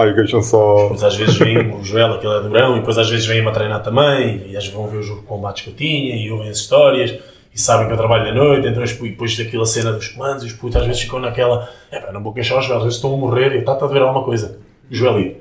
[0.00, 0.84] Ai, queixam só.
[0.84, 3.48] Depois às vezes vem o Joel, aquele é do Grão, e depois às vezes vêm-me
[3.48, 6.48] a treinar também, e às vezes vão ver os combates que eu tinha, e ouvem
[6.48, 7.18] as histórias,
[7.54, 10.46] e sabem que eu trabalho à noite, então e depois daquela cena dos comandos, e
[10.46, 12.96] os putos às vezes ficam naquela, é pá, não vou queixar os Joel, às vezes
[12.96, 14.58] estão a morrer, e está a ver alguma coisa.
[14.90, 15.40] Joelito.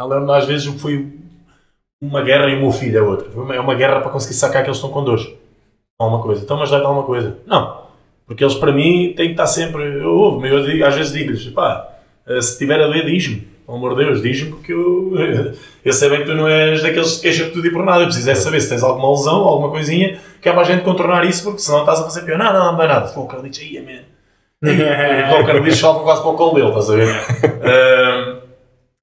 [0.00, 1.06] Lembro às vezes foi
[2.00, 3.28] uma guerra e o meu filho é outra.
[3.54, 5.26] É uma guerra para conseguir sacar que eles estão com dores.
[5.98, 6.42] Alguma coisa.
[6.42, 7.38] Então, mas dá-te alguma coisa.
[7.46, 7.86] Não.
[8.26, 9.82] Porque eles, para mim, têm que estar sempre.
[9.82, 11.88] Eu, eu, eu às vezes digo-lhes, pá,
[12.26, 15.12] se estiver a ler, diz-me pelo amor de Deus, diz-me porque eu,
[15.84, 18.02] eu sei bem que tu não és daqueles que queixa por tudo e por nada.
[18.02, 20.84] Eu preciso é saber se tens alguma lesão, alguma coisinha, que é para a gente
[20.84, 22.38] contornar isso, porque senão estás a fazer pior.
[22.38, 23.08] Não, não, não dá nada.
[23.08, 24.04] Pô, o Carlitos aí, man.
[25.40, 27.08] o Carlitos salta quase para o colo dele, estás a ver?
[27.66, 28.42] Uh,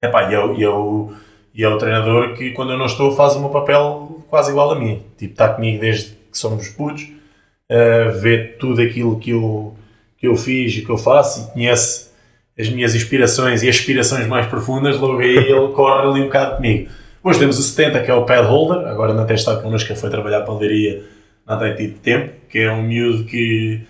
[0.02, 1.12] epá, e eu, eu,
[1.54, 4.72] e é o treinador que, quando eu não estou, faz o meu papel quase igual
[4.72, 5.02] a mim.
[5.16, 9.74] Tipo, está comigo desde que somos putos, uh, vê tudo aquilo que eu,
[10.18, 12.12] que eu fiz e que eu faço e conhece
[12.58, 16.90] as minhas inspirações e aspirações mais profundas, logo aí ele corre ali um bocado comigo.
[17.16, 19.94] Depois temos o 70, que é o pad holder, agora não tem estado connosco, que
[19.94, 21.04] foi trabalhar para a Leiria,
[21.46, 23.80] não tem tido tempo, que é um miúdo que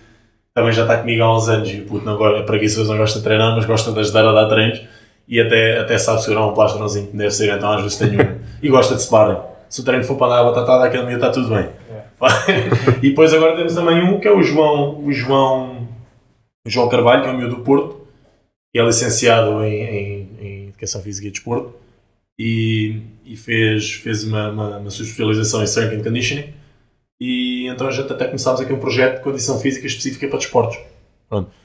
[0.53, 2.97] também já está comigo há uns anos e o puto não gosta, é preguiçoso, não
[2.97, 4.81] gosta de treinar, mas gosta de ajudar a dar treinos
[5.27, 8.39] e até, até sabe segurar um plastrozinho que deve ser, então às vezes tenho um,
[8.61, 9.39] e gosta de sparring.
[9.69, 11.69] Se o treino for para dar a batatada, aquele miúdo está tudo bem.
[11.89, 12.99] É.
[13.01, 15.87] e depois agora temos também um que é o João, o João,
[16.65, 18.05] o João Carvalho, que é o miúdo do Porto,
[18.75, 21.73] é licenciado em, em, em Educação Física e Desporto
[22.37, 26.53] e, e fez, fez uma, uma, uma especialização em Strength and Conditioning
[27.19, 30.77] e então a gente até começámos aqui um projeto de condição física específica para desportos.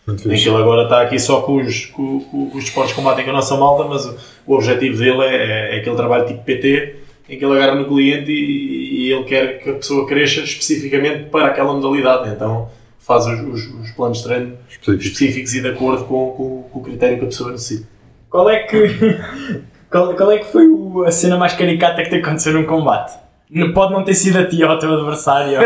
[0.05, 0.33] Pronto.
[0.33, 2.99] em que ele agora está aqui só com os, com, com, com os desportos que
[2.99, 4.17] combatem com a nossa malta, mas o,
[4.47, 6.97] o objetivo dele é, é, é aquele trabalho tipo PT
[7.29, 11.31] em que ele agarra no cliente e, e, ele quer que a pessoa cresça especificamente
[11.31, 12.29] para aquela modalidade.
[12.29, 12.69] Então
[12.99, 15.07] faz os, os, os planos de treino específicos.
[15.07, 17.89] específicos e de acordo com, com, com, o critério que a pessoa necessita.
[18.29, 18.77] Qual é que,
[19.91, 20.67] qual, qual é que foi
[21.07, 23.30] a cena mais caricata que te aconteceu num combate?
[23.75, 25.59] Pode não ter sido a ti ou ao teu adversário.
[25.61, 25.65] uh,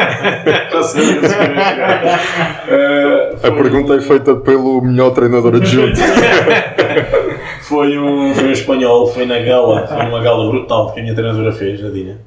[3.46, 6.00] a pergunta é feita pelo melhor treinador adjunto.
[7.68, 11.14] foi, um, foi um espanhol, foi na gala, foi uma gala brutal que a minha
[11.14, 12.20] treinadora fez, a Dinha.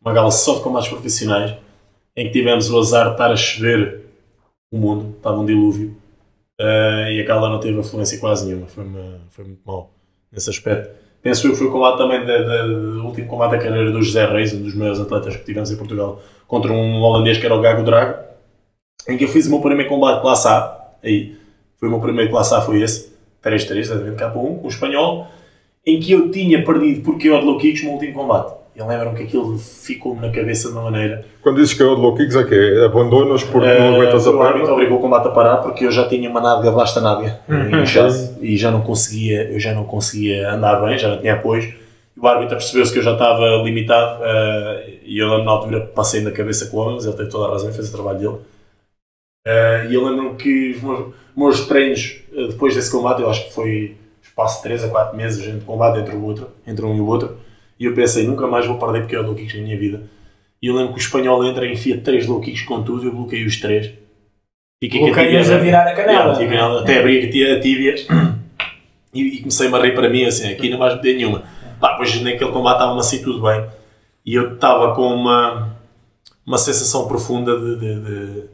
[0.00, 1.54] Uma gala só de combates profissionais,
[2.16, 4.02] em que tivemos o azar de estar a chover
[4.70, 5.96] o mundo, estava um dilúvio
[6.60, 9.92] uh, e a Cala não teve afluência quase nenhuma, foi, uma, foi muito mal
[10.30, 10.90] nesse aspecto.
[11.22, 14.54] Penso eu que foi o combate também, do último combate da carreira do José Reis,
[14.54, 17.82] um dos maiores atletas que tivemos em Portugal, contra um holandês que era o Gago
[17.82, 18.18] Drago,
[19.06, 21.36] em que eu fiz o meu primeiro combate classe A, aí,
[21.78, 23.12] foi o meu primeiro classe A, foi esse,
[23.44, 25.28] 3-3, exatamente, K1, com o espanhol,
[25.86, 28.59] em que eu tinha perdido porque eu de low kicks no último combate.
[28.74, 31.24] Eu lembro-me que aquilo ficou-me na cabeça de uma maneira.
[31.42, 33.94] Quando dizes que é o de low kicks, é que é abandonas porque uh, não
[33.96, 34.38] aguentas a perna?
[34.38, 37.40] O árbitro obrigou o combate a parar porque eu já tinha uma nádega basta nádega
[37.48, 41.34] em chasse e já não conseguia, eu já não conseguia andar bem, já não tinha
[41.34, 41.74] apoio.
[42.16, 46.30] O árbitro percebeu-se que eu já estava limitado uh, e eu na altura passei na
[46.30, 48.34] cabeça com o mas ele tem toda a razão, fez o trabalho dele.
[49.46, 53.52] Uh, e eu lembro-me que os meus, meus treinos depois desse combate, eu acho que
[53.52, 57.00] foi espaço de 3 a 4 meses de combate entre, o outro, entre um e
[57.00, 57.36] o outro
[57.80, 60.02] e eu pensei, nunca mais vou perder porque é low kicks na minha vida.
[60.60, 63.12] E eu lembro que o espanhol entra e enfia 3 low kicks com tudo, eu
[63.12, 63.92] bloqueei os 3.
[64.82, 66.38] Bloqueias a virar a canela.
[66.42, 67.94] Yeah, até abri a tíbia
[69.14, 71.42] e, e comecei-me a rir para mim assim, aqui não vais meter nenhuma.
[71.80, 73.64] Pá, pois naquele combate estava-me assim tudo bem.
[74.26, 75.74] E eu estava com uma,
[76.46, 78.44] uma sensação profunda de, de, de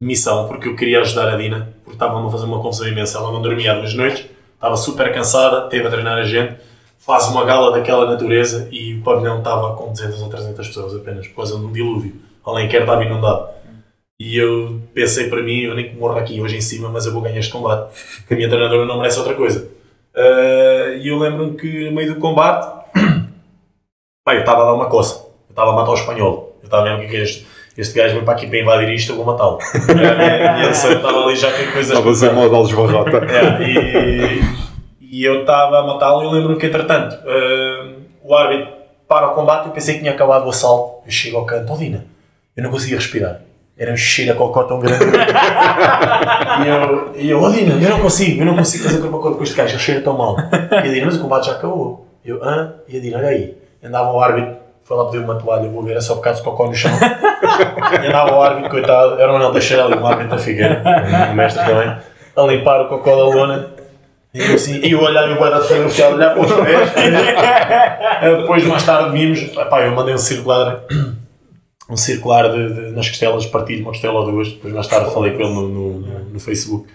[0.00, 3.18] missão, porque eu queria ajudar a Dina, porque estavam a fazer uma confusão imensa.
[3.18, 4.24] Ela não dormia há duas noites,
[4.54, 6.56] estava super cansada, teve a treinar a gente,
[7.04, 11.28] faz uma gala daquela natureza e o pavilhão estava com 200 ou 300 pessoas apenas,
[11.28, 12.14] por causa de um dilúvio.
[12.44, 13.48] Além que estava inundado.
[14.18, 17.12] E eu pensei para mim, eu nem que morro aqui hoje em cima, mas eu
[17.12, 17.92] vou ganhar este combate.
[18.18, 19.68] Porque a minha treinadora não merece outra coisa.
[20.14, 22.66] Uh, e eu lembro-me que no meio do combate,
[24.24, 25.26] pá, eu estava a dar uma coça.
[25.48, 26.58] Eu estava a matar o espanhol.
[26.62, 27.46] Eu estava mesmo que este,
[27.76, 29.58] este gajo vem para aqui para invadir isto, eu vou matá-lo.
[29.88, 31.90] a minha estava ali já com coisas.
[31.90, 33.26] Estava a ser modo Barrota.
[33.26, 34.73] É, e,
[35.14, 38.72] e eu estava a matá-lo e eu lembro-me que, entretanto, uh, o árbitro
[39.06, 39.66] para o combate.
[39.66, 41.06] Eu pensei que tinha acabado o assalto.
[41.06, 42.04] Eu chego ao canto, Odina,
[42.56, 43.40] eu não conseguia respirar.
[43.78, 45.04] Era um cheiro a cocó tão grande.
[46.64, 49.36] e eu, e eu, Odina, eu não consigo, eu não consigo fazer corpo a corpo
[49.36, 50.36] com este gajo, ele cheira tão mal.
[50.72, 52.08] E a Dina, mas o combate já acabou.
[52.24, 52.74] Eu, hã?
[52.88, 53.56] E a Dina, olha aí.
[53.84, 56.40] Andava o árbitro, foi lá pedir uma toalha, eu vou ver, é só por causa
[56.40, 56.90] de cocó no chão.
[58.02, 60.82] e andava o árbitro, coitado, era o Manuel Teixeira ali, o árbitro da Figueira,
[61.30, 61.96] o mestre também,
[62.36, 63.73] a limpar o cocó da lona.
[64.34, 66.90] E assim, e eu olhava e o guarda a olhar para os pés.
[68.40, 69.40] Depois, mais tarde, vimos.
[69.56, 70.82] Epá, eu mandei um circular,
[71.88, 74.48] um circular de, de, nas costelas, partido uma costela ou duas.
[74.48, 75.98] Depois, mais tarde, falei com ele no, no,
[76.32, 76.88] no, Facebook.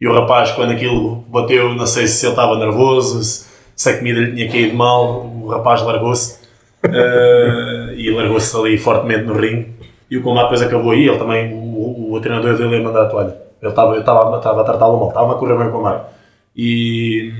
[0.00, 3.98] E o rapaz, quando aquilo bateu, não sei se ele estava nervoso, se, se a
[3.98, 6.46] comida lhe tinha caído mal, o rapaz largou-se.
[6.82, 9.74] Uh, e largou-se ali fortemente no ringue.
[10.10, 11.06] E o combate depois acabou aí.
[11.06, 13.36] Ele também, o, o, o treinador dele ia mandar a toalha.
[13.60, 16.16] Ele estava, a tratá-lo mal, estava a correr bem com o Mário.
[16.56, 17.32] E,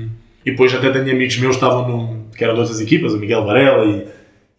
[0.45, 3.17] e depois até tenho amigos meus que estavam num, que eram de outras equipas, o
[3.17, 4.07] Miguel Varela e,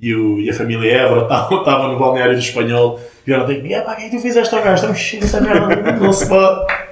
[0.01, 1.23] e, o, e a família Évora
[1.55, 4.77] estavam, no balneário do espanhol e pá, quem é tu fizeste ao gajo?
[4.77, 6.67] Estamos cheios desta merda, não se pode.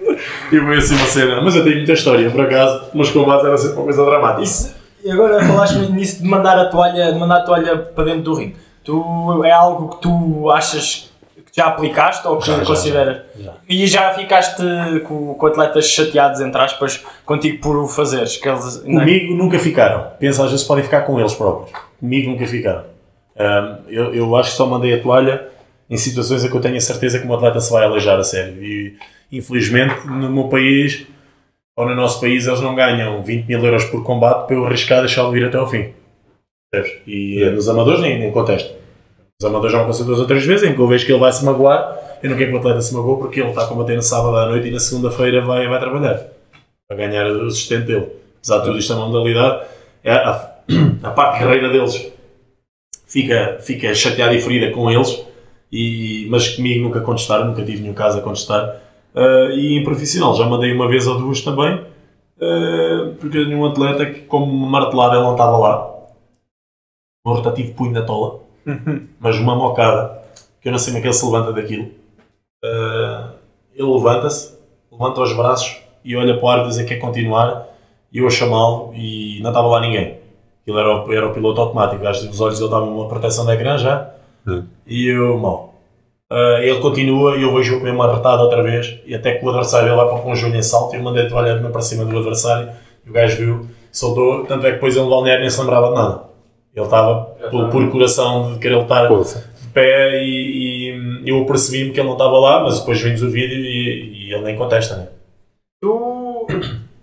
[0.50, 3.58] E foi assim uma cena, mas eu tenho muita história, por acaso, mas combates era
[3.58, 4.42] sempre uma coisa dramática.
[4.42, 8.22] Isso, e agora falaste nisso de mandar a toalha, de mandar a toalha para dentro
[8.22, 8.56] do ringue.
[8.82, 11.12] Tu, é algo que tu achas
[11.56, 13.22] já aplicaste ou que já, consideras?
[13.34, 13.54] Já, já.
[13.66, 14.62] E já ficaste
[15.06, 18.36] com, com, atletas chateados, entre aspas, contigo por o fazeres?
[18.36, 18.76] Que eles?
[18.78, 19.44] Comigo não...
[19.44, 20.10] nunca ficaram.
[20.18, 21.70] Penso, às vezes podem ficar com eles próprios.
[21.98, 22.84] Comigo nunca ficaram.
[23.38, 25.48] Um, eu, eu acho que só mandei a toalha
[25.88, 28.24] em situações em que eu tenho a certeza que o atleta se vai aleijar a
[28.24, 28.62] sério.
[28.62, 28.96] E
[29.32, 31.06] infelizmente no meu país
[31.74, 35.00] ou no nosso país eles não ganham 20 mil euros por combate para eu arriscar
[35.00, 35.92] deixá-lo vir até ao fim.
[37.06, 37.50] E é.
[37.50, 38.74] nos amadores nem, nem contesto.
[39.38, 41.30] Os amadores já aconteceu duas ou três vezes em que eu vejo que ele vai
[41.30, 42.18] se magoar.
[42.22, 44.34] Eu não quero que o atleta se magoe porque ele está a combater no sábado
[44.34, 46.26] à noite e na segunda-feira vai, vai trabalhar
[46.88, 48.08] para ganhar o sustento dele.
[48.38, 49.66] Apesar de tudo isto é uma modalidade,
[50.02, 50.56] é a,
[51.02, 52.10] a parte carreira deles
[53.06, 55.22] fica, fica chateada e ferida com eles,
[55.70, 58.80] e, mas comigo nunca contestaram, nunca tive nenhum caso a contestar.
[59.14, 63.56] Uh, e em profissional já mandei uma vez ou duas também, uh, porque eu tinha
[63.56, 65.94] um atleta que, como martelado, ele não estava lá.
[67.26, 68.45] Um rotativo punho na tola
[69.20, 70.22] mas uma mocada,
[70.60, 71.84] que eu não sei como é que ele se levanta daquilo.
[72.64, 73.30] Uh,
[73.74, 74.58] ele levanta-se,
[74.90, 77.66] levanta os braços e olha para o ar e diz que quer continuar.
[78.12, 80.18] E eu a chamá-lo e não estava lá ninguém.
[80.66, 83.52] Ele era o, era o piloto automático, que os olhos dele estavam uma proteção de
[83.52, 84.10] ecrã já.
[84.86, 85.74] E eu, mal.
[86.30, 88.98] Uh, ele continua e eu vejo o comer uma retada outra vez.
[89.06, 90.94] E até que o adversário ele vai para um joelho em salto.
[90.94, 92.70] E eu mandei-te olhar para cima do adversário.
[93.04, 94.44] E o gajo viu, soltou.
[94.44, 96.24] Tanto é que depois ele balneário nem se lembrava de nada.
[96.76, 100.90] Ele estava por, por coração de querer lutar de pé e,
[101.24, 104.34] e eu percebi-me que ele não estava lá, mas depois vimos o vídeo e, e
[104.34, 105.08] ele nem contesta, né?
[105.82, 106.46] Tu,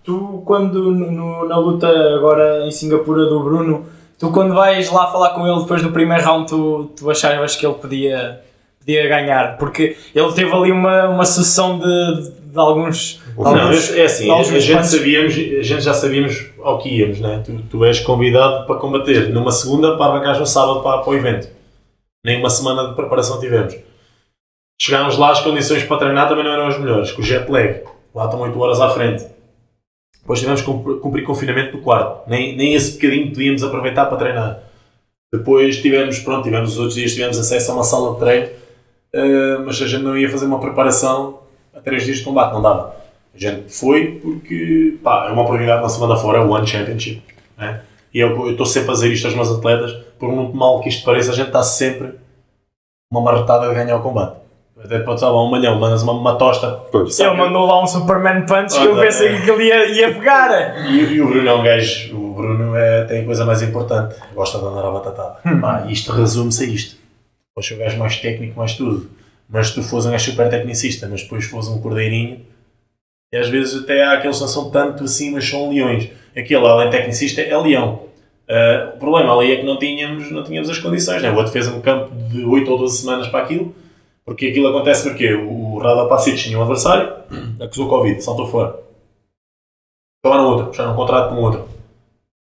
[0.04, 3.84] tu quando no, na luta agora em Singapura do Bruno,
[4.16, 7.66] tu quando vais lá falar com ele depois do primeiro round, tu, tu achavas que
[7.66, 8.40] ele podia,
[8.78, 9.58] podia ganhar?
[9.58, 14.86] Porque ele teve ali uma, uma sucessão de, de alguns não, é assim, a, gente
[14.86, 17.42] sabíamos, a gente já sabíamos ao que íamos, né?
[17.44, 21.14] Tu, tu és convidado para combater numa segunda para arrancar no sábado para, para o
[21.14, 21.48] evento.
[22.24, 23.76] Nem uma semana de preparação tivemos.
[24.80, 27.82] Chegámos lá, as condições para treinar também não eram as melhores, com o jet lag.
[28.14, 29.26] Lá estão 8 horas à frente.
[30.20, 30.66] Depois tivemos que
[31.00, 32.28] cumprir confinamento no quarto.
[32.28, 34.62] Nem, nem esse bocadinho podíamos aproveitar para treinar.
[35.32, 38.46] Depois tivemos, pronto, tivemos os outros dias, tivemos acesso a uma sala de treino,
[39.14, 41.43] uh, mas a gente não ia fazer uma preparação
[41.84, 42.96] a 3 dias de combate, não dava.
[43.34, 47.22] A gente foi porque pá, é uma oportunidade na semana fora, é o One Championship.
[47.58, 47.80] Né?
[48.12, 51.04] E eu estou sempre a dizer isto aos meus atletas, por muito mal que isto
[51.04, 52.14] pareça, a gente está sempre
[53.10, 54.44] uma marretada de ganhar o combate.
[54.84, 56.70] Até pode lá um malhão, mandas uma, uma tosta.
[56.92, 57.18] Pois.
[57.18, 60.86] Ele mandou lá um Superman Punch que eu pensei que ele ia, ia pegar.
[60.86, 64.14] E, e, o Bruno é um gajo, o Bruno é, tem a coisa mais importante,
[64.34, 65.38] gosta de andar à batatada.
[65.46, 65.60] Hum.
[65.60, 66.96] Pá, isto resume-se a isto.
[67.54, 69.08] Pois o gajo mais técnico, mais tudo.
[69.54, 72.40] Mas se tu fores um gajo super tecnicista, mas depois fores um cordeirinho,
[73.32, 76.10] e às vezes até há aqueles que não são tanto assim, mas são leões.
[76.36, 78.02] Aquele, além tecnicista, é leão.
[78.48, 81.22] Uh, o problema ali é que não tínhamos, não tínhamos as condições.
[81.22, 81.30] Né?
[81.30, 83.72] O outro fez um campo de 8 ou 12 semanas para aquilo,
[84.24, 87.14] porque aquilo acontece porque o, Rada Pacic tinha um adversário,
[87.62, 88.76] acusou Covid, saltou fora.
[90.24, 91.68] Acabaram outro, já um contrato com outro.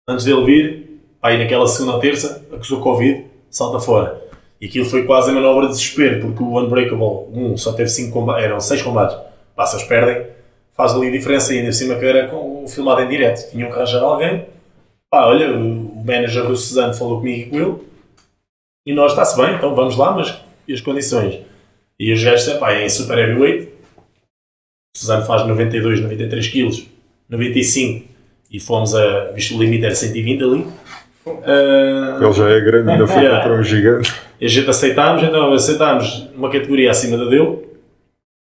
[0.09, 4.30] Antes dele vir, aí naquela segunda ou terça, acusou Covid, salta fora.
[4.61, 8.13] E aquilo foi quase a manobra de desespero, porque o Unbreakable, um, só teve cinco
[8.13, 9.17] combates, eram seis combates.
[9.57, 10.27] Passas, perdem,
[10.77, 13.51] faz ali a diferença, e ainda por cima que era com, filmado em direto.
[13.51, 14.47] Tinham que arranjar alguém.
[15.11, 17.75] Pá, olha, o manager do Suzano falou comigo e com ele,
[18.87, 20.39] e nós está-se bem, então vamos lá, mas
[20.69, 21.41] e as condições?
[21.99, 23.73] E os gajos pá, é em super heavyweight,
[24.95, 26.87] o Suzano faz 92, 93 quilos,
[27.29, 28.07] 95,
[28.53, 30.67] e fomos a, visto o limite era 120 ali.
[31.27, 33.43] Uh, Ele já é grande, ainda foi Yeah.
[33.43, 34.15] contra um gigante.
[34.47, 37.68] A gente aceitámos, então aceitámos uma categoria acima da dele,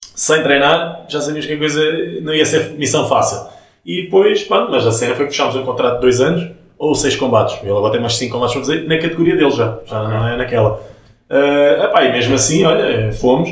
[0.02, 1.82] sem treinar, já sabíamos que a coisa
[2.22, 3.48] não ia ser missão fácil.
[3.86, 6.94] E depois, pá, mas a cena foi que fechámos um contrato de dois anos, ou
[6.96, 7.58] seis combates.
[7.62, 10.38] Ele agora tem mais cinco combates para fazer, na categoria dele já, já não é
[10.38, 10.82] naquela.
[11.30, 13.50] Uh, epá, e mesmo assim, olha, fomos,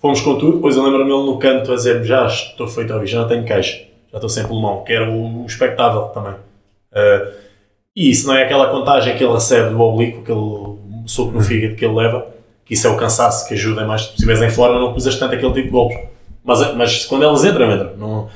[0.00, 0.56] fomos com tudo.
[0.56, 3.28] Depois eu lembro-me ele no canto a dizer-me: já estou feito a ouvir, já não
[3.28, 6.32] tenho queixa, já estou sem pulmão, que era o, espectável também.
[6.32, 7.32] Uh,
[7.94, 10.22] e isso não é aquela contagem que ele recebe do oblíquo,
[11.06, 12.26] aquele soco no fígado que ele leva,
[12.64, 14.02] que isso é o cansaço que ajuda mais.
[14.02, 15.98] Se estiveres em forma, não usas tanto aquele tipo de golpes.
[16.44, 17.96] Mas, mas quando eles entram, entram.
[17.96, 18.28] Não,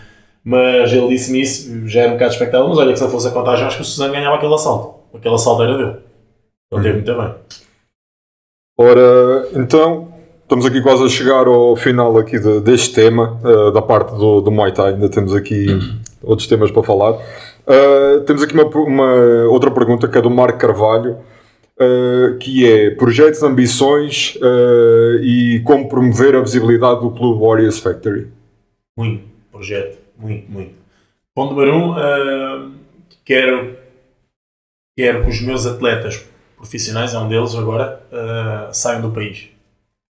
[0.45, 3.29] mas ele disse-me isso, já era um bocado espectável, mas olha que se não fosse
[3.29, 5.01] a contagem, acho que o Suzano ganhava aquele assalto.
[5.17, 5.97] Aquele assalto era dele.
[6.73, 7.35] Ele teve muito bem.
[8.79, 10.09] Ora, então,
[10.43, 14.41] estamos aqui quase a chegar ao final aqui de- deste tema, eh, da parte do,
[14.41, 14.95] do Muay Thai.
[14.95, 15.67] Ainda temos aqui
[16.23, 17.19] outros temas para falar.
[17.67, 19.15] Eh, temos aqui uma, uma
[19.51, 21.19] outra pergunta que é do Marco Carvalho,
[21.83, 28.29] eh, que é projetos, ambições eh, e como promover a visibilidade do Clube Warriors Factory.
[28.95, 30.75] Muito projeto, muito, muito.
[31.35, 32.69] Ponto número um, ah,
[33.25, 33.79] quero,
[34.95, 36.23] quero que os meus atletas
[36.55, 38.03] profissionais, é um deles agora,
[38.73, 39.49] saiam do país.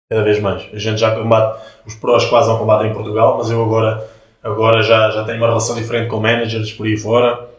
[0.08, 0.70] Cada vez mais.
[0.72, 4.08] A gente já combate, os prós quase não combatem em Portugal, mas eu agora,
[4.44, 7.55] agora já, já tenho uma relação diferente com managers por aí fora.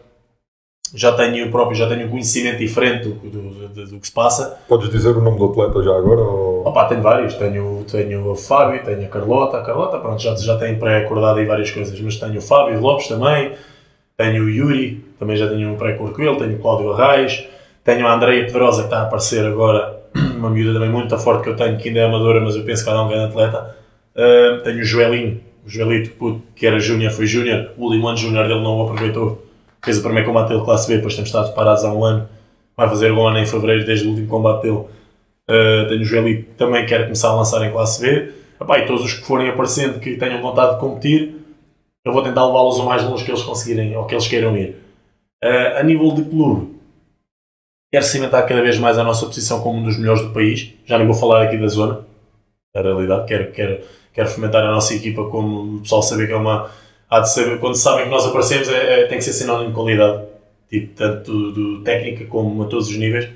[0.95, 4.57] Já tenho próprio, já tenho um conhecimento diferente do, do, do- do que se passa.
[4.67, 6.21] Podes dizer o nome do atleta já agora?
[6.21, 7.33] ou- Opa, tenho vários.
[7.35, 9.57] Tenho, tenho o Fábio, tenho a Carlota.
[9.57, 11.99] A Carlota, pronto, já, já tem pré-acordado aí várias coisas.
[11.99, 13.51] Mas tenho o Fábio Lopes também.
[14.15, 16.35] Tenho o Yuri, também já tenho um pré-acordo com ele.
[16.37, 17.45] Tenho o Cláudio Arraes.
[17.83, 19.97] Tenho a Andreia Pedrosa, que está a aparecer agora.
[20.37, 22.83] Uma miúda também muito forte que eu tenho, que ainda é amadora, mas eu penso
[22.83, 23.75] que vai dar um grande atleta.
[24.15, 27.71] Ah, tenho o Joelinho, o Joelito, que era júnior, foi júnior.
[27.77, 29.43] O Limão júnior dele não o aproveitou.
[29.87, 32.27] Fez o primeiro combate dele classe B, depois temos estado parados há um ano.
[32.75, 34.79] Vai fazer um ano em fevereiro, desde o último combate dele.
[34.79, 38.33] Uh, tenho o Joelito que também quer começar a lançar em classe B.
[38.59, 41.37] Epá, e todos os que forem aparecendo que tenham vontade de competir,
[42.03, 44.75] eu vou tentar levá-los o mais longe que eles conseguirem ou que eles queiram ir.
[45.41, 46.75] Uh, a nível de clube,
[47.89, 50.73] quero cimentar cada vez mais a nossa posição como um dos melhores do país.
[50.85, 52.05] Já nem vou falar aqui da zona,
[52.75, 53.25] da realidade.
[53.25, 53.79] Quero, quero,
[54.11, 56.69] quero fomentar a nossa equipa como o pessoal saber que é uma.
[57.09, 60.23] Há de quando sabem que nós aparecemos, é, é- tem que ser sinónimo de qualidade,
[60.69, 63.29] tipo, tanto do, do técnica como a todos os níveis.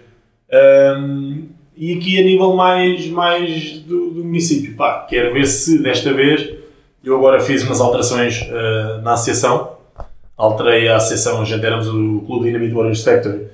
[0.97, 1.47] Um,
[1.77, 6.53] e aqui a nível mais, mais do, do município, pá, quero ver se desta vez
[7.03, 9.77] eu agora fiz umas alterações uh, na associação.
[10.37, 13.47] Alterei a associação, já éramos o Clube Dinamite Warriors Factory.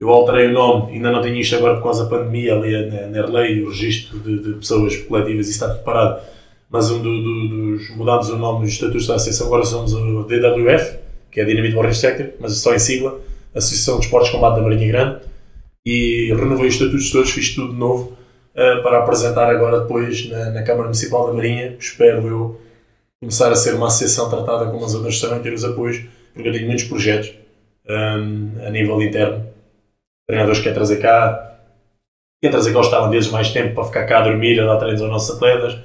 [0.00, 3.08] Eu alterei o nome, ainda não tenho isto agora por causa da pandemia, ali na,
[3.08, 6.20] na lei, o registro de, de pessoas coletivas, isso está tudo parado.
[6.70, 10.24] Mas um do- do- dos, mudámos o nome dos estatutos da associação, agora somos o
[10.24, 10.98] DWF,
[11.30, 13.18] que é Dinamite Warriors Factory, mas só em sigla,
[13.54, 15.20] Associação de Esportes de Combate da Marinha Grande
[15.86, 18.12] e renovei os estatutos todos, fiz tudo de novo
[18.54, 21.76] uh, para apresentar agora depois na, na Câmara Municipal da Marinha.
[21.78, 22.60] Espero eu
[23.20, 26.04] começar a ser uma associação tratada como as outras também, ter os apoios,
[26.34, 27.32] porque eu tenho muitos projetos
[27.88, 29.46] um, a nível interno.
[30.28, 31.58] Treinadores que querem trazer cá,
[32.42, 35.00] querem trazer cá os tailandeses mais tempo para ficar cá a dormir, a dar treinos
[35.00, 35.78] aos nossos atletas.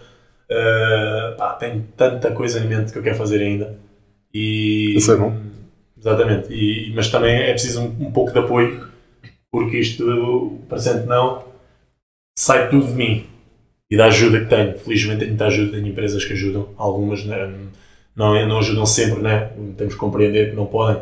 [0.53, 3.75] Uh, pá, tenho tanta coisa em mente que eu quero fazer ainda.
[4.33, 5.35] E, Isso é bom.
[5.97, 8.87] Exatamente, e, mas também é preciso um, um pouco de apoio
[9.51, 11.45] porque isto, parecendo não,
[12.37, 13.25] sai tudo de mim
[13.89, 14.77] e da ajuda que tenho.
[14.79, 17.47] Felizmente tenho muita ajuda, tenho empresas que ajudam, algumas né,
[18.15, 19.51] não, não ajudam sempre, né?
[19.77, 21.01] temos que compreender que não podem,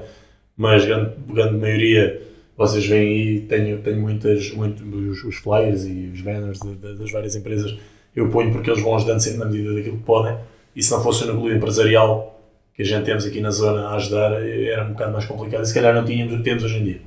[0.56, 2.22] mas grande, grande maioria
[2.58, 6.96] vocês veem aí, tenho, tenho muitas, muito, os, os flyers e os banners de- de-
[7.00, 7.76] das várias empresas,
[8.16, 10.38] eu ponho porque eles vão ajudando sempre na medida daquilo que podem,
[10.76, 12.40] e se não fosse o núcleo empresarial
[12.74, 15.66] que a gente temos aqui na zona a ajudar, era um bocado mais complicado, e
[15.66, 17.02] se calhar não tínhamos o que temos hoje em dia.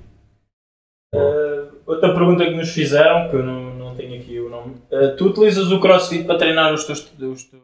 [1.15, 4.75] Uh, outra pergunta que nos fizeram, que eu não, não tenho aqui o nome.
[4.91, 7.63] Uh, tu utilizas o CrossFit para treinar os teus, os teus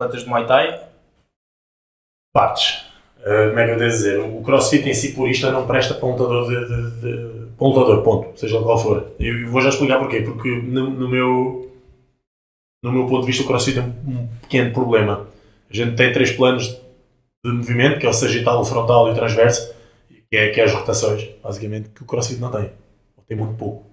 [0.00, 0.80] atletas de Muay Thai?
[2.34, 2.84] partes.
[3.20, 4.18] Uh, como é que eu devo dizer?
[4.20, 7.66] O crossfit em si, por isto, não presta para um lutador de, de, de- para
[7.66, 8.38] um lutador, ponto.
[8.38, 9.12] Seja qual for.
[9.20, 10.20] Eu vou já explicar porquê.
[10.20, 11.72] Porque no, no meu.
[12.84, 15.26] No meu ponto de vista, o CrossFit tem um pequeno problema.
[15.70, 16.68] A gente tem três planos
[17.42, 19.72] de movimento, que é o sagital, o frontal e o transverso,
[20.30, 22.70] que é, que é as rotações, basicamente, que o CrossFit não tem.
[23.16, 23.86] Ou tem muito pouco.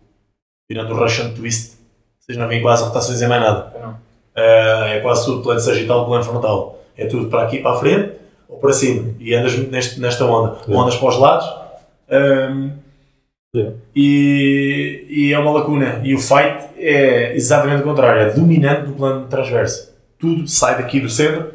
[0.70, 1.78] Tirando o Russian Twist,
[2.20, 3.74] vocês não veem quase rotações em mais nada.
[3.80, 3.92] Não.
[3.92, 6.84] Uh, é quase tudo plano sagital, plano frontal.
[6.98, 8.12] É tudo para aqui, para a frente
[8.50, 9.16] ou para cima.
[9.20, 10.58] E andas neste, nesta onda.
[10.64, 10.82] Yeah.
[10.82, 11.46] Ondas para os lados.
[12.10, 12.72] Um,
[13.96, 16.02] E, e é uma lacuna.
[16.04, 18.22] E o fight é exatamente o contrário.
[18.22, 19.94] É dominante do plano transverso.
[20.18, 21.52] Tudo sai daqui do centro.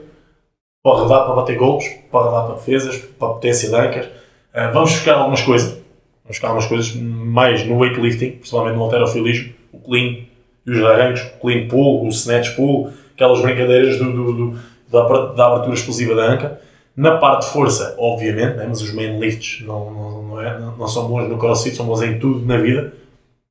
[0.84, 4.08] Pode rodar para bater golpes, pode rodar para defesas, para potência de.
[4.54, 5.70] Uh, vamos buscar algumas coisas.
[5.70, 5.82] Vamos
[6.28, 9.52] buscar algumas coisas mais no weightlifting, principalmente no halterofilismo.
[9.72, 10.18] O clean
[10.66, 14.58] e os arrancos, o clean pull, o snatch pull, aquelas brincadeiras do, do- do-
[14.90, 16.60] da, da abertura explosiva da anca.
[16.96, 20.76] Na parte de força, obviamente, né, mas os main lifts não, não, não, é- não-
[20.76, 22.92] não são bons no crossfit, são bons em tudo na vida.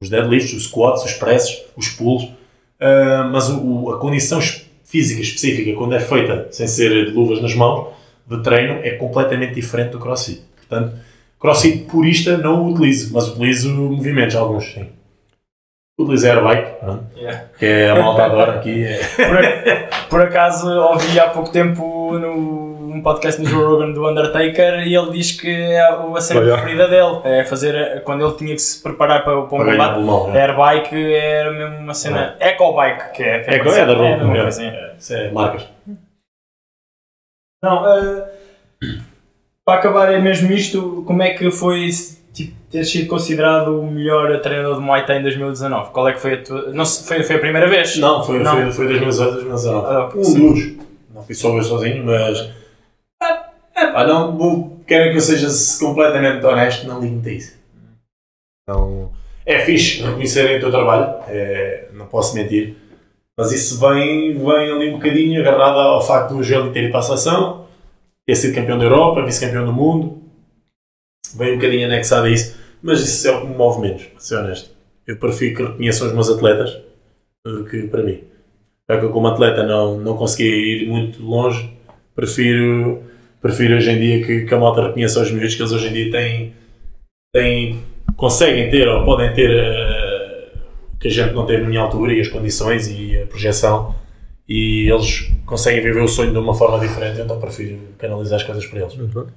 [0.01, 2.29] Os deadlifts, os squats, os presses, os pulls.
[2.79, 4.39] Ah, mas o- o- a condição
[4.83, 7.89] física específica, quando é feita sem ser de luvas nas mãos,
[8.27, 10.41] de treino, é completamente diferente do crossfit.
[10.57, 10.95] Portanto,
[11.39, 14.87] crossfit purista não o utilizo, mas utilizo movimentos, alguns sim.
[15.99, 16.71] Utilizo airbike,
[17.15, 17.45] Yeah.
[17.57, 18.83] que é a malta agora aqui.
[18.83, 22.64] É, Por, por acaso ouvi há pouco tempo no,
[22.95, 26.43] um podcast do Joe Rogan do Undertaker e ele diz que é a cena Oh,
[26.43, 26.61] yeah.
[26.63, 30.31] preferida dele é fazer quando ele tinha que se preparar para, para um combate.
[30.31, 30.41] né?
[30.41, 32.35] Airbike era mesmo uma cena.
[32.39, 33.39] Ecobike, que é.
[33.39, 34.69] que É, é, é da roupa, é, coisinha.
[34.71, 35.67] é, é marcas.
[37.63, 38.27] Não, eh,
[39.65, 41.89] para acabar é mesmo isto, como é que foi
[42.33, 45.89] tipo, ter sido considerado o melhor treinador de Muay Thai em 2019?
[45.91, 46.71] Qual é que foi a tua.
[46.71, 47.97] Não, se- foi, foi a primeira vez?
[47.97, 48.51] Não, foi, Não.
[48.51, 49.85] foi, foi 2018, 2019.
[49.87, 50.85] Ah, um dos.
[51.15, 52.64] Não fui só eu sozinho, mas.
[53.95, 54.81] Ah, é pá, não.
[54.85, 55.47] Querem que eu seja
[55.79, 57.57] completamente honesto, não ligo-me a isso.
[58.67, 59.11] Não.
[59.45, 62.75] É fixe reconhecerem o teu trabalho, é, não posso mentir.
[63.37, 66.99] Mas isso vem, vem ali um bocadinho agarrado ao facto do Gelo ter ido para
[66.99, 67.67] a seleção,
[68.25, 70.21] ter sido campeão da Europa, vice-campeão do mundo.
[71.35, 72.57] Vem um bocadinho anexado a isso.
[72.81, 74.69] Mas isso é o que me move menos, para ser honesto.
[75.07, 76.81] Eu prefiro que reconheçam os meus atletas
[77.45, 78.23] do que para mim.
[78.89, 81.75] Já que eu como atleta não, não consegui ir muito longe,
[82.15, 83.03] prefiro,
[83.45, 85.93] prefiro hoje em dia que, que a malta reconheça os miúdos que eles hoje em
[85.93, 86.53] dia têm,
[87.31, 87.79] têm,
[88.17, 89.51] conseguem ter ou podem ter
[90.91, 93.93] o que a gente não teve na minha altura e as condições e a projeção
[94.49, 98.65] e eles conseguem viver o sonho de uma forma diferente, então prefiro canalizar as coisas
[98.65, 98.95] para eles.
[98.95, 99.27] Muito.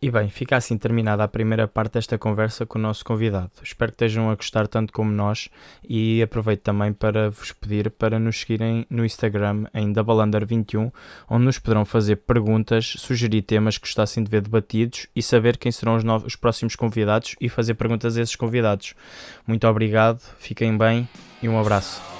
[0.00, 3.50] E bem, fica assim terminada a primeira parte desta conversa com o nosso convidado.
[3.60, 5.48] Espero que estejam a gostar tanto como nós
[5.88, 10.92] e aproveito também para vos pedir para nos seguirem no Instagram em DoubleUnder21,
[11.28, 15.72] onde nos poderão fazer perguntas, sugerir temas que gostassem de ver debatidos e saber quem
[15.72, 18.94] serão os, novos, os próximos convidados e fazer perguntas a esses convidados.
[19.48, 21.08] Muito obrigado, fiquem bem
[21.42, 22.17] e um abraço.